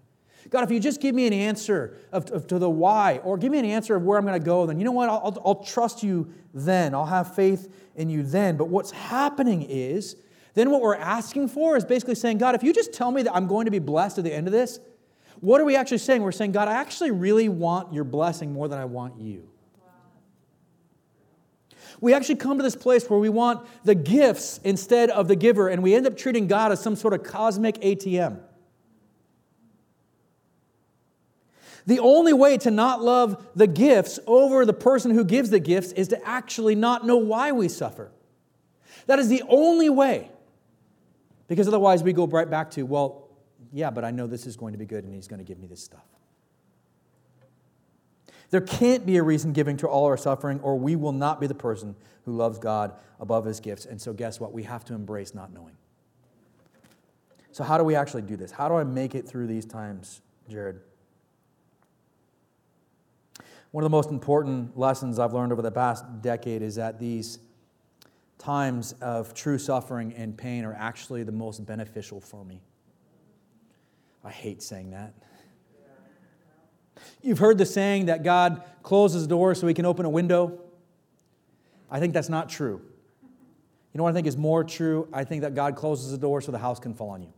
[0.52, 3.52] God, if you just give me an answer of, of to the why, or give
[3.52, 5.10] me an answer of where I'm going to go, then you know what?
[5.10, 6.94] I'll, I'll, I'll trust you then.
[6.94, 8.58] I'll have faith in you then.
[8.58, 10.18] But what's happening is,
[10.54, 13.36] then what we're asking for is basically saying, God, if you just tell me that
[13.36, 14.80] I'm going to be blessed at the end of this,
[15.40, 16.22] what are we actually saying?
[16.22, 19.50] We're saying, God, I actually really want your blessing more than I want you.
[22.00, 25.68] We actually come to this place where we want the gifts instead of the giver,
[25.68, 28.40] and we end up treating God as some sort of cosmic ATM.
[31.88, 35.94] The only way to not love the gifts over the person who gives the gifts
[35.94, 38.12] is to actually not know why we suffer.
[39.08, 40.30] That is the only way.
[41.48, 43.27] Because otherwise, we go right back to, well,
[43.72, 45.60] yeah, but I know this is going to be good and he's going to give
[45.60, 46.06] me this stuff.
[48.50, 51.48] There can't be a reason giving to all our suffering, or we will not be
[51.48, 53.86] the person who loves God above his gifts.
[53.86, 54.54] And so, guess what?
[54.54, 55.76] We have to embrace not knowing.
[57.52, 58.52] So, how do we actually do this?
[58.52, 60.80] How do I make it through these times, Jared?
[63.72, 67.40] One of the most important lessons I've learned over the past decade is that these
[68.38, 72.62] times of true suffering and pain are actually the most beneficial for me.
[74.28, 75.14] I hate saying that.
[77.22, 80.60] You've heard the saying that God closes the door so he can open a window.
[81.90, 82.82] I think that's not true.
[83.22, 85.08] You know what I think is more true?
[85.14, 87.32] I think that God closes the door so the house can fall on you.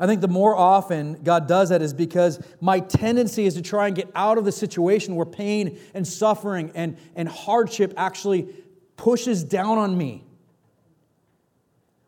[0.00, 3.86] I think the more often God does that is because my tendency is to try
[3.86, 8.48] and get out of the situation where pain and suffering and, and hardship actually
[8.96, 10.24] pushes down on me.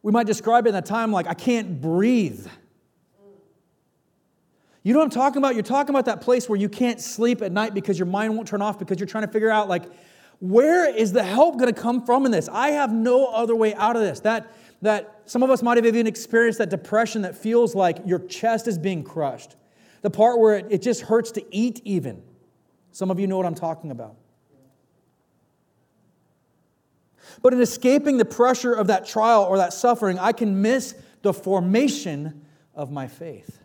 [0.03, 2.46] We might describe it in that time like, I can't breathe.
[4.82, 5.55] You know what I'm talking about?
[5.55, 8.48] You're talking about that place where you can't sleep at night because your mind won't
[8.48, 9.84] turn off because you're trying to figure out, like,
[10.40, 12.48] where is the help going to come from in this?
[12.48, 14.18] I have no other way out of this.
[14.20, 18.18] That that some of us might have even experienced that depression that feels like your
[18.18, 19.57] chest is being crushed.
[20.03, 22.22] The part where it, it just hurts to eat, even.
[22.90, 24.16] Some of you know what I'm talking about.
[27.43, 31.32] But in escaping the pressure of that trial or that suffering, I can miss the
[31.32, 33.59] formation of my faith.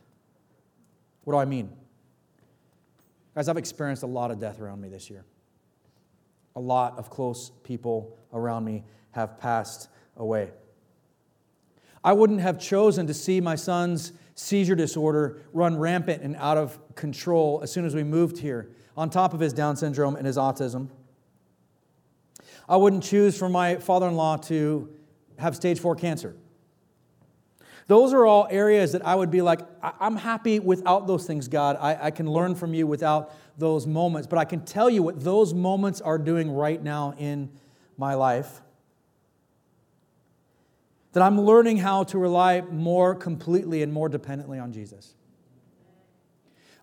[1.23, 1.71] What do I mean?
[3.35, 5.23] Guys, I've experienced a lot of death around me this year.
[6.55, 10.51] A lot of close people around me have passed away.
[12.03, 16.79] I wouldn't have chosen to see my son's seizure disorder run rampant and out of
[16.95, 20.37] control as soon as we moved here, on top of his Down syndrome and his
[20.37, 20.89] autism.
[22.67, 24.89] I wouldn't choose for my father in law to
[25.39, 26.35] have stage four cancer.
[27.87, 31.77] Those are all areas that I would be like, I'm happy without those things, God.
[31.79, 34.27] I, I, can learn from you without those moments.
[34.27, 37.49] But I can tell you what those moments are doing right now in
[37.97, 38.61] my life
[41.13, 45.15] that I'm learning how to rely more completely and more dependently on Jesus.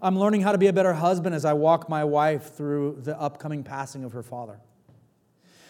[0.00, 3.18] I'm learning how to be a better husband as I walk my wife through the
[3.20, 4.58] upcoming passing of her father.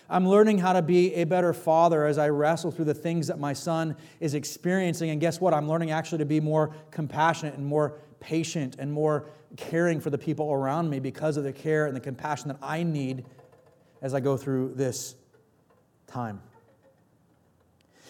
[0.08, 3.38] I'm learning how to be a better father as I wrestle through the things that
[3.38, 5.10] my son is experiencing.
[5.10, 5.54] And guess what?
[5.54, 9.26] I'm learning actually to be more compassionate and more patient and more
[9.56, 12.82] caring for the people around me because of the care and the compassion that I
[12.82, 13.24] need
[14.02, 15.14] as I go through this
[16.06, 16.40] time.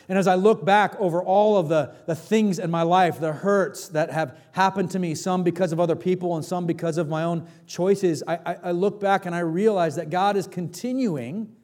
[0.08, 3.32] And as I look back over all of the, the things in my life, the
[3.32, 7.08] hurts that have happened to me, some because of other people and some because of
[7.08, 11.54] my own choices, I, I, I look back and I realize that God is continuing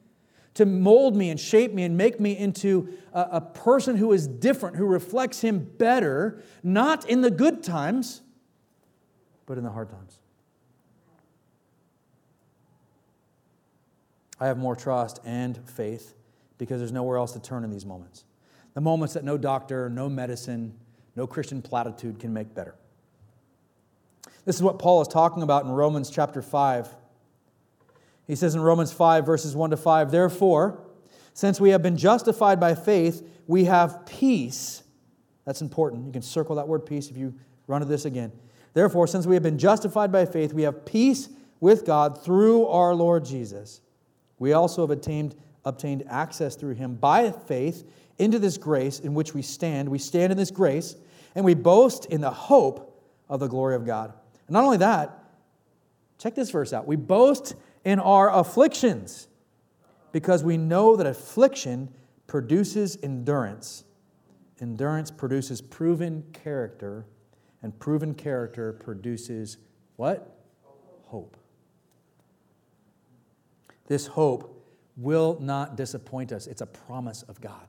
[0.55, 4.27] to mold me and shape me and make me into a, a person who is
[4.27, 8.21] different, who reflects Him better, not in the good times,
[9.45, 10.19] but in the hard times.
[14.39, 16.15] I have more trust and faith
[16.57, 18.25] because there's nowhere else to turn in these moments
[18.73, 20.73] the moments that no doctor, no medicine,
[21.15, 22.75] no Christian platitude can make better.
[24.45, 26.87] This is what Paul is talking about in Romans chapter 5.
[28.31, 30.79] He says in Romans 5, verses 1 to 5, Therefore,
[31.33, 34.83] since we have been justified by faith, we have peace.
[35.43, 36.05] That's important.
[36.05, 37.33] You can circle that word peace if you
[37.67, 38.31] run to this again.
[38.73, 41.27] Therefore, since we have been justified by faith, we have peace
[41.59, 43.81] with God through our Lord Jesus.
[44.39, 47.85] We also have attained obtained access through him by faith
[48.17, 49.89] into this grace in which we stand.
[49.89, 50.95] We stand in this grace,
[51.35, 54.13] and we boast in the hope of the glory of God.
[54.47, 55.21] And not only that,
[56.17, 56.87] check this verse out.
[56.87, 59.27] We boast in our afflictions
[60.11, 61.89] because we know that affliction
[62.27, 63.83] produces endurance.
[64.59, 67.05] Endurance produces proven character,
[67.63, 69.57] and proven character produces
[69.95, 70.37] what?
[71.05, 71.37] Hope.
[73.87, 74.63] This hope
[74.97, 76.47] will not disappoint us.
[76.47, 77.67] It's a promise of God.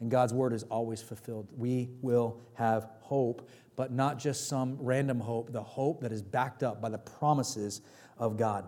[0.00, 1.48] And God's word is always fulfilled.
[1.56, 6.62] We will have hope, but not just some random hope, the hope that is backed
[6.62, 7.82] up by the promises
[8.18, 8.66] of God.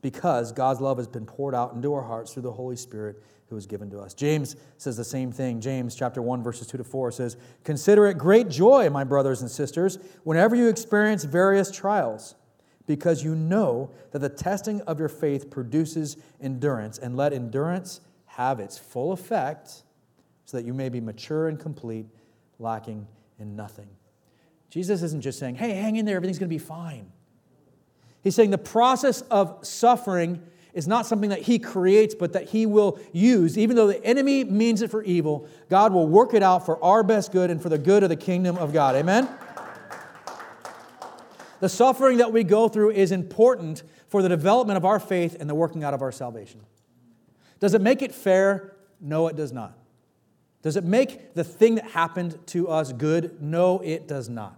[0.00, 3.54] Because God's love has been poured out into our hearts through the Holy Spirit who
[3.54, 4.14] was given to us.
[4.14, 5.60] James says the same thing.
[5.60, 9.50] James chapter 1 verses 2 to 4 says, "Consider it great joy, my brothers and
[9.50, 12.34] sisters, whenever you experience various trials."
[12.88, 18.58] because you know that the testing of your faith produces endurance, and let endurance have
[18.58, 19.82] its full effect
[20.46, 22.06] so that you may be mature and complete,
[22.58, 23.06] lacking
[23.38, 23.88] in nothing.
[24.70, 27.12] Jesus isn't just saying, hey, hang in there, everything's going to be fine.
[28.22, 30.42] He's saying the process of suffering
[30.74, 33.56] is not something that he creates, but that he will use.
[33.58, 37.02] Even though the enemy means it for evil, God will work it out for our
[37.02, 38.94] best good and for the good of the kingdom of God.
[38.94, 39.28] Amen?
[41.60, 45.50] The suffering that we go through is important for the development of our faith and
[45.50, 46.60] the working out of our salvation.
[47.60, 48.76] Does it make it fair?
[49.00, 49.76] No, it does not.
[50.62, 53.40] Does it make the thing that happened to us good?
[53.42, 54.57] No, it does not.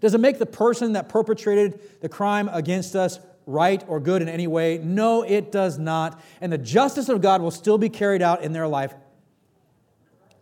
[0.00, 4.28] Does it make the person that perpetrated the crime against us right or good in
[4.28, 4.78] any way?
[4.78, 6.22] No, it does not.
[6.40, 8.94] And the justice of God will still be carried out in their life.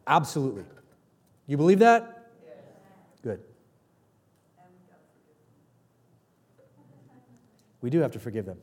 [0.06, 0.64] Absolutely.
[1.46, 2.30] You believe that?
[3.22, 3.40] Good.
[7.80, 8.58] We do have to forgive them.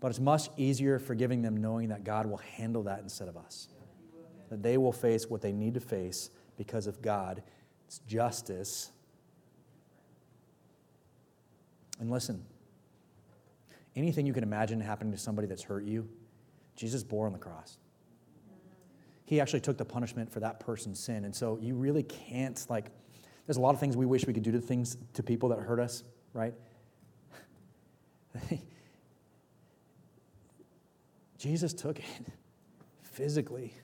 [0.00, 3.68] But it's much easier forgiving them knowing that God will handle that instead of us.
[4.50, 7.40] That they will face what they need to face because of God's
[8.06, 8.90] justice.
[12.00, 12.44] And listen,
[13.96, 16.08] anything you can imagine happening to somebody that's hurt you,
[16.76, 17.78] Jesus bore on the cross.
[19.26, 21.24] He actually took the punishment for that person's sin.
[21.24, 22.90] And so you really can't, like,
[23.46, 25.60] there's a lot of things we wish we could do to things to people that
[25.60, 26.54] hurt us, right?
[31.38, 32.04] Jesus took it
[33.02, 33.74] physically.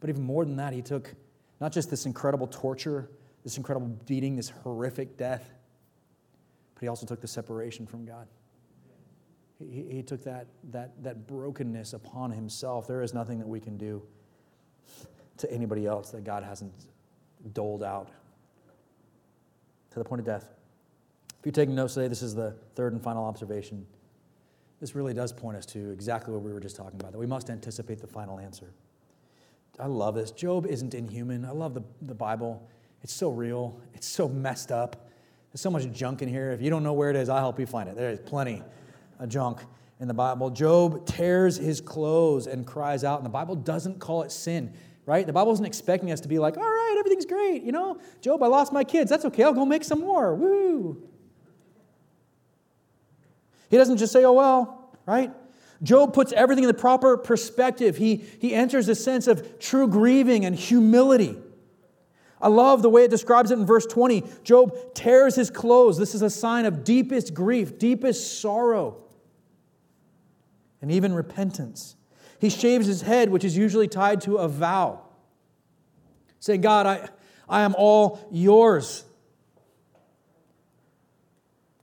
[0.00, 1.14] But even more than that, he took
[1.60, 3.10] not just this incredible torture,
[3.42, 5.52] this incredible beating, this horrific death,
[6.74, 8.26] but he also took the separation from God.
[9.58, 12.86] He, he took that, that, that brokenness upon himself.
[12.86, 14.02] There is nothing that we can do
[15.38, 16.72] to anybody else that God hasn't
[17.52, 18.10] doled out
[19.90, 20.48] to the point of death.
[21.38, 23.86] If you're taking notes today, this is the third and final observation.
[24.80, 27.26] This really does point us to exactly what we were just talking about that we
[27.26, 28.72] must anticipate the final answer.
[29.78, 30.30] I love this.
[30.30, 31.44] Job isn't inhuman.
[31.44, 32.68] I love the, the Bible.
[33.02, 35.08] It's so real, it's so messed up.
[35.54, 36.50] There's so much junk in here.
[36.50, 37.94] If you don't know where it is, I'll help you find it.
[37.94, 38.60] There is plenty
[39.20, 39.60] of junk
[40.00, 40.50] in the Bible.
[40.50, 44.74] Job tears his clothes and cries out, and the Bible doesn't call it sin,
[45.06, 45.24] right?
[45.24, 47.62] The Bible isn't expecting us to be like, all right, everything's great.
[47.62, 49.08] You know, Job, I lost my kids.
[49.08, 49.44] That's okay.
[49.44, 50.34] I'll go make some more.
[50.34, 51.00] Woo.
[53.70, 55.30] He doesn't just say, oh, well, right?
[55.84, 57.96] Job puts everything in the proper perspective.
[57.96, 61.36] He, he enters a sense of true grieving and humility.
[62.44, 64.22] I love the way it describes it in verse 20.
[64.42, 65.96] Job tears his clothes.
[65.96, 68.98] This is a sign of deepest grief, deepest sorrow,
[70.82, 71.96] and even repentance.
[72.38, 75.00] He shaves his head, which is usually tied to a vow,
[76.38, 77.08] saying, God, I,
[77.48, 79.06] I am all yours.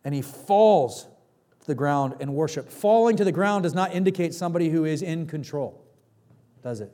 [0.04, 1.08] And he falls
[1.62, 2.70] to the ground in worship.
[2.70, 5.84] Falling to the ground does not indicate somebody who is in control,
[6.62, 6.94] does it?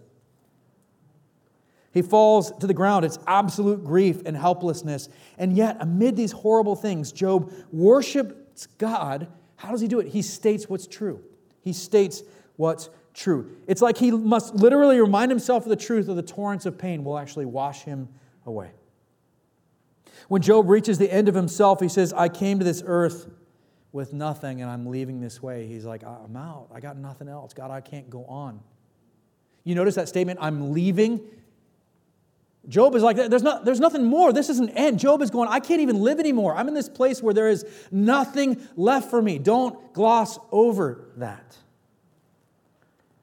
[1.97, 3.05] He falls to the ground.
[3.05, 5.09] It's absolute grief and helplessness.
[5.39, 9.27] And yet, amid these horrible things, Job worships God.
[9.55, 10.07] How does he do it?
[10.07, 11.23] He states what's true.
[11.61, 12.21] He states
[12.55, 13.57] what's true.
[13.65, 17.03] It's like he must literally remind himself of the truth, or the torrents of pain
[17.03, 18.09] will actually wash him
[18.45, 18.69] away.
[20.27, 23.27] When Job reaches the end of himself, he says, I came to this earth
[23.91, 25.65] with nothing and I'm leaving this way.
[25.65, 26.67] He's like, I'm out.
[26.71, 27.55] I got nothing else.
[27.55, 28.59] God, I can't go on.
[29.63, 31.21] You notice that statement, I'm leaving?
[32.67, 34.33] Job is like, there's, not, there's nothing more.
[34.33, 34.99] This is an end.
[34.99, 36.55] Job is going, I can't even live anymore.
[36.55, 39.39] I'm in this place where there is nothing left for me.
[39.39, 41.55] Don't gloss over that.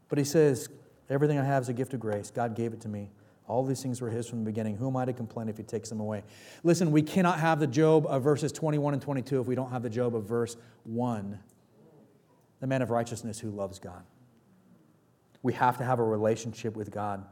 [0.08, 0.68] But he says,
[1.10, 2.30] Everything I have is a gift of grace.
[2.30, 3.10] God gave it to me.
[3.46, 4.76] All these things were his from the beginning.
[4.76, 6.24] Who am I to complain if he takes them away?
[6.62, 9.82] Listen, we cannot have the Job of verses 21 and 22 if we don't have
[9.82, 11.38] the Job of verse 1.
[12.60, 14.02] The man of righteousness who loves God.
[15.42, 17.22] we have to have a relationship with God.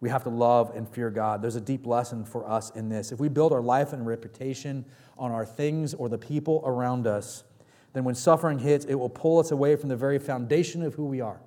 [0.00, 1.42] We have to love and fear God.
[1.42, 3.10] There's a deep lesson for us in this.
[3.10, 4.84] If we build our life and reputation
[5.18, 7.42] on our things or the people around us,
[7.94, 11.06] then when suffering hits, it will pull us away from the very foundation of who
[11.06, 11.40] we are.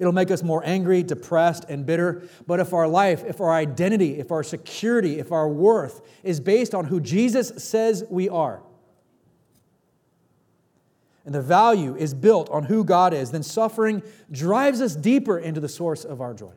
[0.00, 2.22] It'll make us more angry, depressed, and bitter.
[2.46, 6.74] But if our life, if our identity, if our security, if our worth is based
[6.74, 8.62] on who Jesus says we are,
[11.30, 14.02] and the value is built on who God is, then suffering
[14.32, 16.50] drives us deeper into the source of our joy.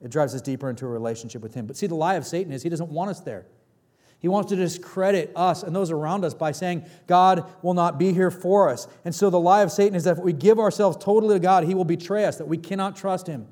[0.00, 1.66] It drives us deeper into a relationship with Him.
[1.66, 3.46] But see, the lie of Satan is he doesn't want us there.
[4.20, 8.12] He wants to discredit us and those around us by saying God will not be
[8.12, 8.86] here for us.
[9.04, 11.64] And so the lie of Satan is that if we give ourselves totally to God,
[11.64, 13.48] he will betray us, that we cannot trust him.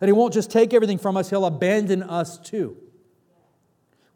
[0.00, 2.76] That he won't just take everything from us, he'll abandon us too.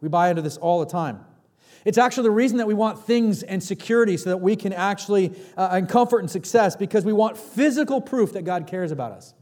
[0.01, 1.23] We buy into this all the time.
[1.85, 5.33] It's actually the reason that we want things and security so that we can actually,
[5.55, 9.35] uh, and comfort and success, because we want physical proof that God cares about us.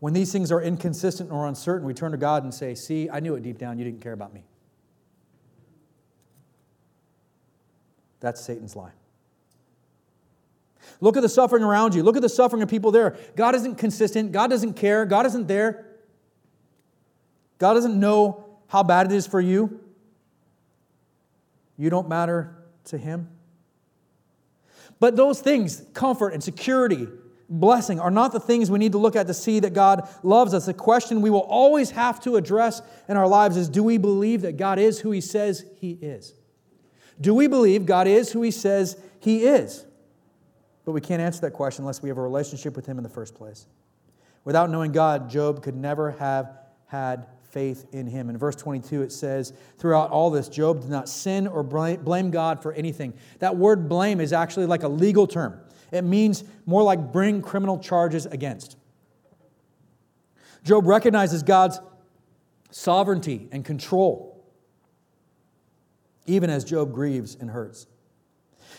[0.00, 3.20] When these things are inconsistent or uncertain, we turn to God and say, See, I
[3.20, 4.42] knew it deep down, you didn't care about me.
[8.18, 8.92] That's Satan's lie.
[11.00, 12.02] Look at the suffering around you.
[12.02, 13.16] Look at the suffering of people there.
[13.36, 14.32] God isn't consistent.
[14.32, 15.04] God doesn't care.
[15.04, 15.86] God isn't there.
[17.58, 19.80] God doesn't know how bad it is for you.
[21.76, 23.28] You don't matter to Him.
[25.00, 27.08] But those things, comfort and security,
[27.48, 30.54] blessing are not the things we need to look at to see that God loves
[30.54, 30.66] us.
[30.66, 34.42] The question we will always have to address in our lives is do we believe
[34.42, 36.34] that God is who He says He is?
[37.20, 39.84] Do we believe God is who He says He is?
[40.84, 43.10] But we can't answer that question unless we have a relationship with Him in the
[43.10, 43.66] first place.
[44.44, 48.30] Without knowing God, Job could never have had faith in Him.
[48.30, 52.62] In verse 22, it says, Throughout all this, Job did not sin or blame God
[52.62, 53.12] for anything.
[53.38, 55.60] That word blame is actually like a legal term.
[55.92, 58.76] It means more like bring criminal charges against.
[60.64, 61.80] Job recognizes God's
[62.70, 64.42] sovereignty and control,
[66.26, 67.86] even as Job grieves and hurts.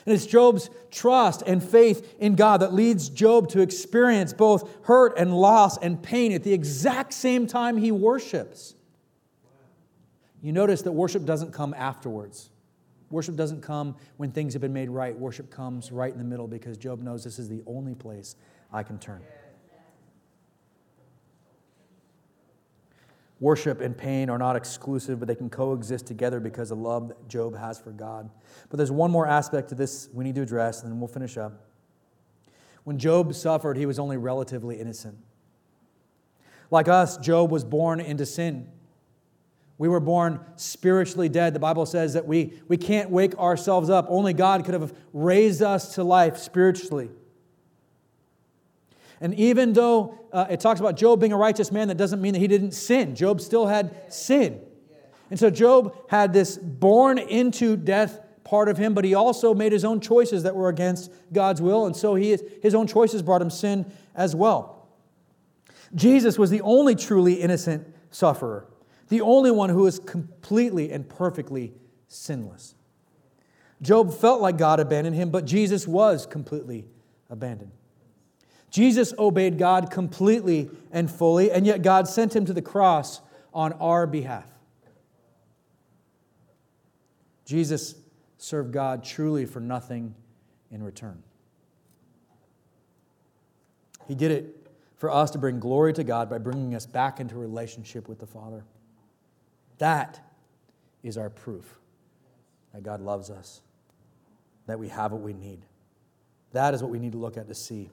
[0.05, 5.17] And it's Job's trust and faith in God that leads Job to experience both hurt
[5.17, 8.75] and loss and pain at the exact same time he worships.
[10.41, 12.49] You notice that worship doesn't come afterwards.
[13.09, 15.17] Worship doesn't come when things have been made right.
[15.17, 18.35] Worship comes right in the middle because Job knows this is the only place
[18.71, 19.21] I can turn.
[23.43, 27.27] Worship and pain are not exclusive, but they can coexist together because of love that
[27.27, 28.29] Job has for God.
[28.69, 31.35] But there's one more aspect to this we need to address, and then we'll finish
[31.35, 31.51] up.
[32.85, 35.17] When Job suffered, he was only relatively innocent.
[36.71, 38.69] Like us, Job was born into sin.
[39.77, 41.53] We were born spiritually dead.
[41.53, 44.05] The Bible says that we, we can't wake ourselves up.
[44.07, 47.09] Only God could have raised us to life spiritually.
[49.23, 52.33] And even though uh, it talks about Job being a righteous man, that doesn't mean
[52.33, 53.15] that he didn't sin.
[53.15, 54.61] Job still had sin.
[55.31, 59.71] And so Job had this born into death part of him, but he also made
[59.71, 61.85] his own choices that were against God's will.
[61.85, 64.89] And so he, his own choices brought him sin as well.
[65.95, 68.67] Jesus was the only truly innocent sufferer
[69.13, 71.71] the only one who was completely and perfectly
[72.07, 72.73] sinless.
[73.79, 76.87] Job felt like God abandoned him, but Jesus was completely
[77.29, 77.71] abandoned.
[78.73, 83.21] Jesus obeyed God completely and fully, and yet God sent him to the cross
[83.53, 84.49] on our behalf.
[87.45, 87.93] Jesus
[88.39, 90.15] served God truly for nothing
[90.71, 91.21] in return.
[94.07, 97.35] He did it for us to bring glory to God by bringing us back into
[97.35, 98.65] relationship with the Father.
[99.77, 100.19] That
[101.03, 101.77] is our proof
[102.73, 103.61] that God loves us,
[104.65, 105.59] that we have what we need.
[106.53, 107.91] That is what we need to look at to see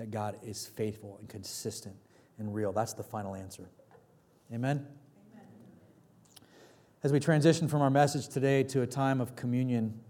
[0.00, 1.94] that God is faithful and consistent
[2.38, 2.72] and real.
[2.72, 3.68] That's the final answer.
[4.50, 4.86] Amen?
[5.34, 5.46] Amen?
[7.04, 10.00] As we transition from our message today to a time of communion,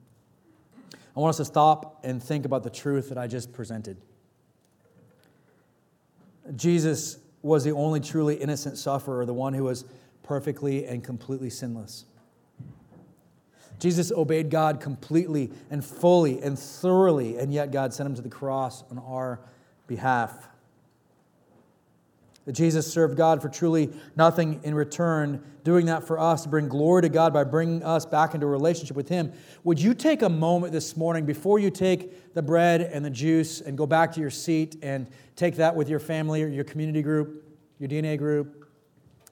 [0.94, 3.96] I want us to stop and think about the truth that I just presented.
[6.54, 9.84] Jesus was the only truly innocent sufferer, the one who was
[10.22, 12.04] perfectly and completely sinless.
[13.80, 18.28] Jesus obeyed God completely and fully and thoroughly, and yet God sent him to the
[18.28, 19.40] cross on our
[19.90, 20.48] behalf.
[22.46, 26.68] That Jesus served God for truly nothing in return, doing that for us to bring
[26.68, 29.34] glory to God by bringing us back into a relationship with Him.
[29.64, 33.60] Would you take a moment this morning before you take the bread and the juice
[33.60, 37.02] and go back to your seat and take that with your family or your community
[37.02, 37.44] group,
[37.78, 38.60] your DNA group?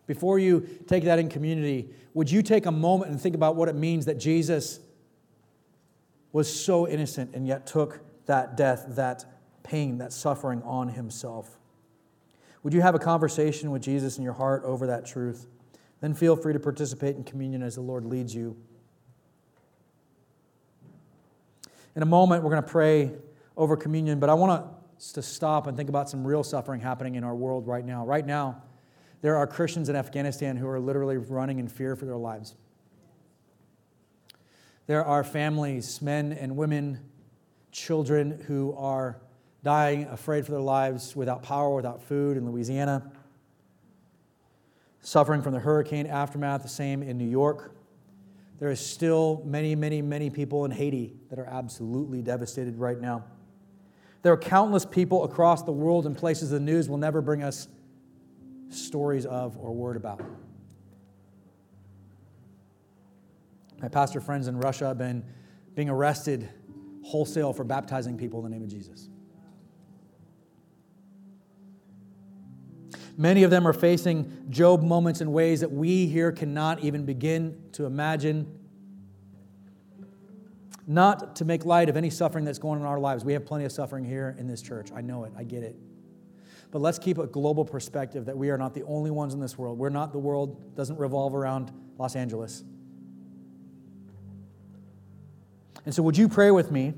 [0.09, 3.69] before you take that in community, would you take a moment and think about what
[3.69, 4.81] it means that Jesus
[6.33, 9.25] was so innocent and yet took that death, that
[9.69, 11.59] pain, that suffering on himself.
[12.63, 15.47] Would you have a conversation with Jesus in your heart over that truth?
[16.01, 18.57] Then feel free to participate in communion as the Lord leads you.
[21.95, 23.13] In a moment, we're going to pray
[23.57, 24.65] over communion, but I want
[24.97, 28.07] us to stop and think about some real suffering happening in our world right now.
[28.07, 28.63] Right now,
[29.21, 32.55] there are Christians in Afghanistan who are literally running in fear for their lives.
[34.87, 37.01] There are families, men and women,
[37.73, 39.21] children who are
[39.63, 43.11] dying afraid for their lives without power, without food in Louisiana,
[45.01, 47.75] suffering from the hurricane aftermath, the same in New York.
[48.59, 53.25] There is still many, many, many people in Haiti that are absolutely devastated right now.
[54.23, 57.69] There are countless people across the world in places the news will never bring us
[58.69, 60.21] stories of or word about.
[63.81, 65.25] My pastor friends in Russia have been
[65.77, 66.49] being arrested
[67.05, 69.09] wholesale for baptizing people in the name of Jesus.
[73.19, 77.61] Many of them are facing Job moments in ways that we here cannot even begin
[77.73, 78.47] to imagine.
[80.87, 83.25] Not to make light of any suffering that's going on in our lives.
[83.25, 84.93] We have plenty of suffering here in this church.
[84.95, 85.75] I know it, I get it.
[86.71, 89.59] But let's keep a global perspective that we are not the only ones in this
[89.59, 89.79] world.
[89.79, 92.63] We're not the world, doesn't revolve around Los Angeles.
[95.85, 96.95] And so, would you pray with me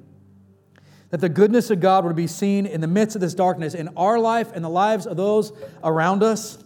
[1.10, 3.88] that the goodness of God would be seen in the midst of this darkness in
[3.96, 5.52] our life and the lives of those
[5.82, 6.62] around us,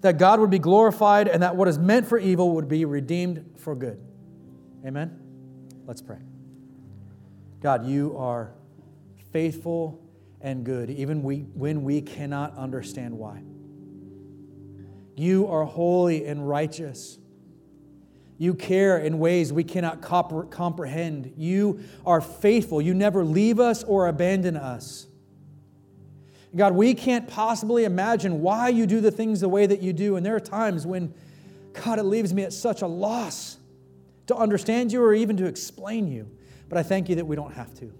[0.00, 3.54] that God would be glorified, and that what is meant for evil would be redeemed
[3.56, 4.00] for good.
[4.84, 5.18] Amen?
[5.86, 6.18] Let's pray.
[7.60, 8.52] God, you are
[9.32, 10.02] faithful
[10.40, 13.42] and good, even we, when we cannot understand why.
[15.16, 17.18] You are holy and righteous.
[18.38, 21.32] You care in ways we cannot comprehend.
[21.36, 22.82] You are faithful.
[22.82, 25.06] You never leave us or abandon us.
[26.54, 30.16] God, we can't possibly imagine why you do the things the way that you do.
[30.16, 31.14] And there are times when,
[31.72, 33.58] God, it leaves me at such a loss
[34.26, 36.30] to understand you or even to explain you.
[36.68, 37.92] But I thank you that we don't have to.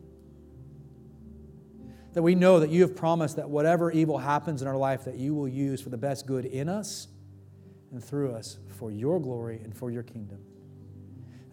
[2.13, 5.17] That we know that you have promised that whatever evil happens in our life, that
[5.17, 7.09] you will use for the best good in us
[7.93, 10.39] and through us for your glory and for your kingdom.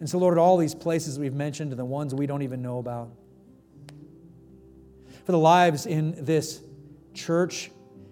[0.00, 2.78] And so, Lord, all these places we've mentioned and the ones we don't even know
[2.78, 3.10] about,
[5.24, 6.60] for the lives in this
[7.14, 7.70] church,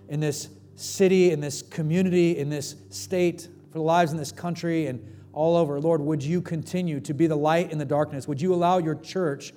[0.08, 4.86] in this city, in this community, in this state, for the lives in this country
[4.86, 8.28] and all over, Lord, would you continue to be the light in the darkness?
[8.28, 9.52] Would you allow your church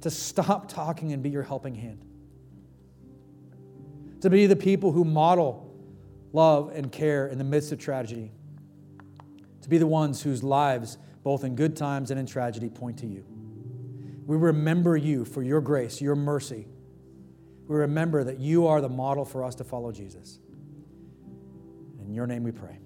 [0.00, 2.04] to stop talking and be your helping hand?
[4.22, 5.63] To be the people who model
[6.34, 8.30] love, and care in the midst of tragedy.
[9.62, 13.06] To be the ones whose lives, both in good times and in tragedy, point to
[13.06, 13.24] you.
[14.26, 16.66] We remember you for your grace, your mercy.
[17.66, 20.40] We remember that you are the model for us to follow Jesus.
[22.04, 22.78] In your name we pray.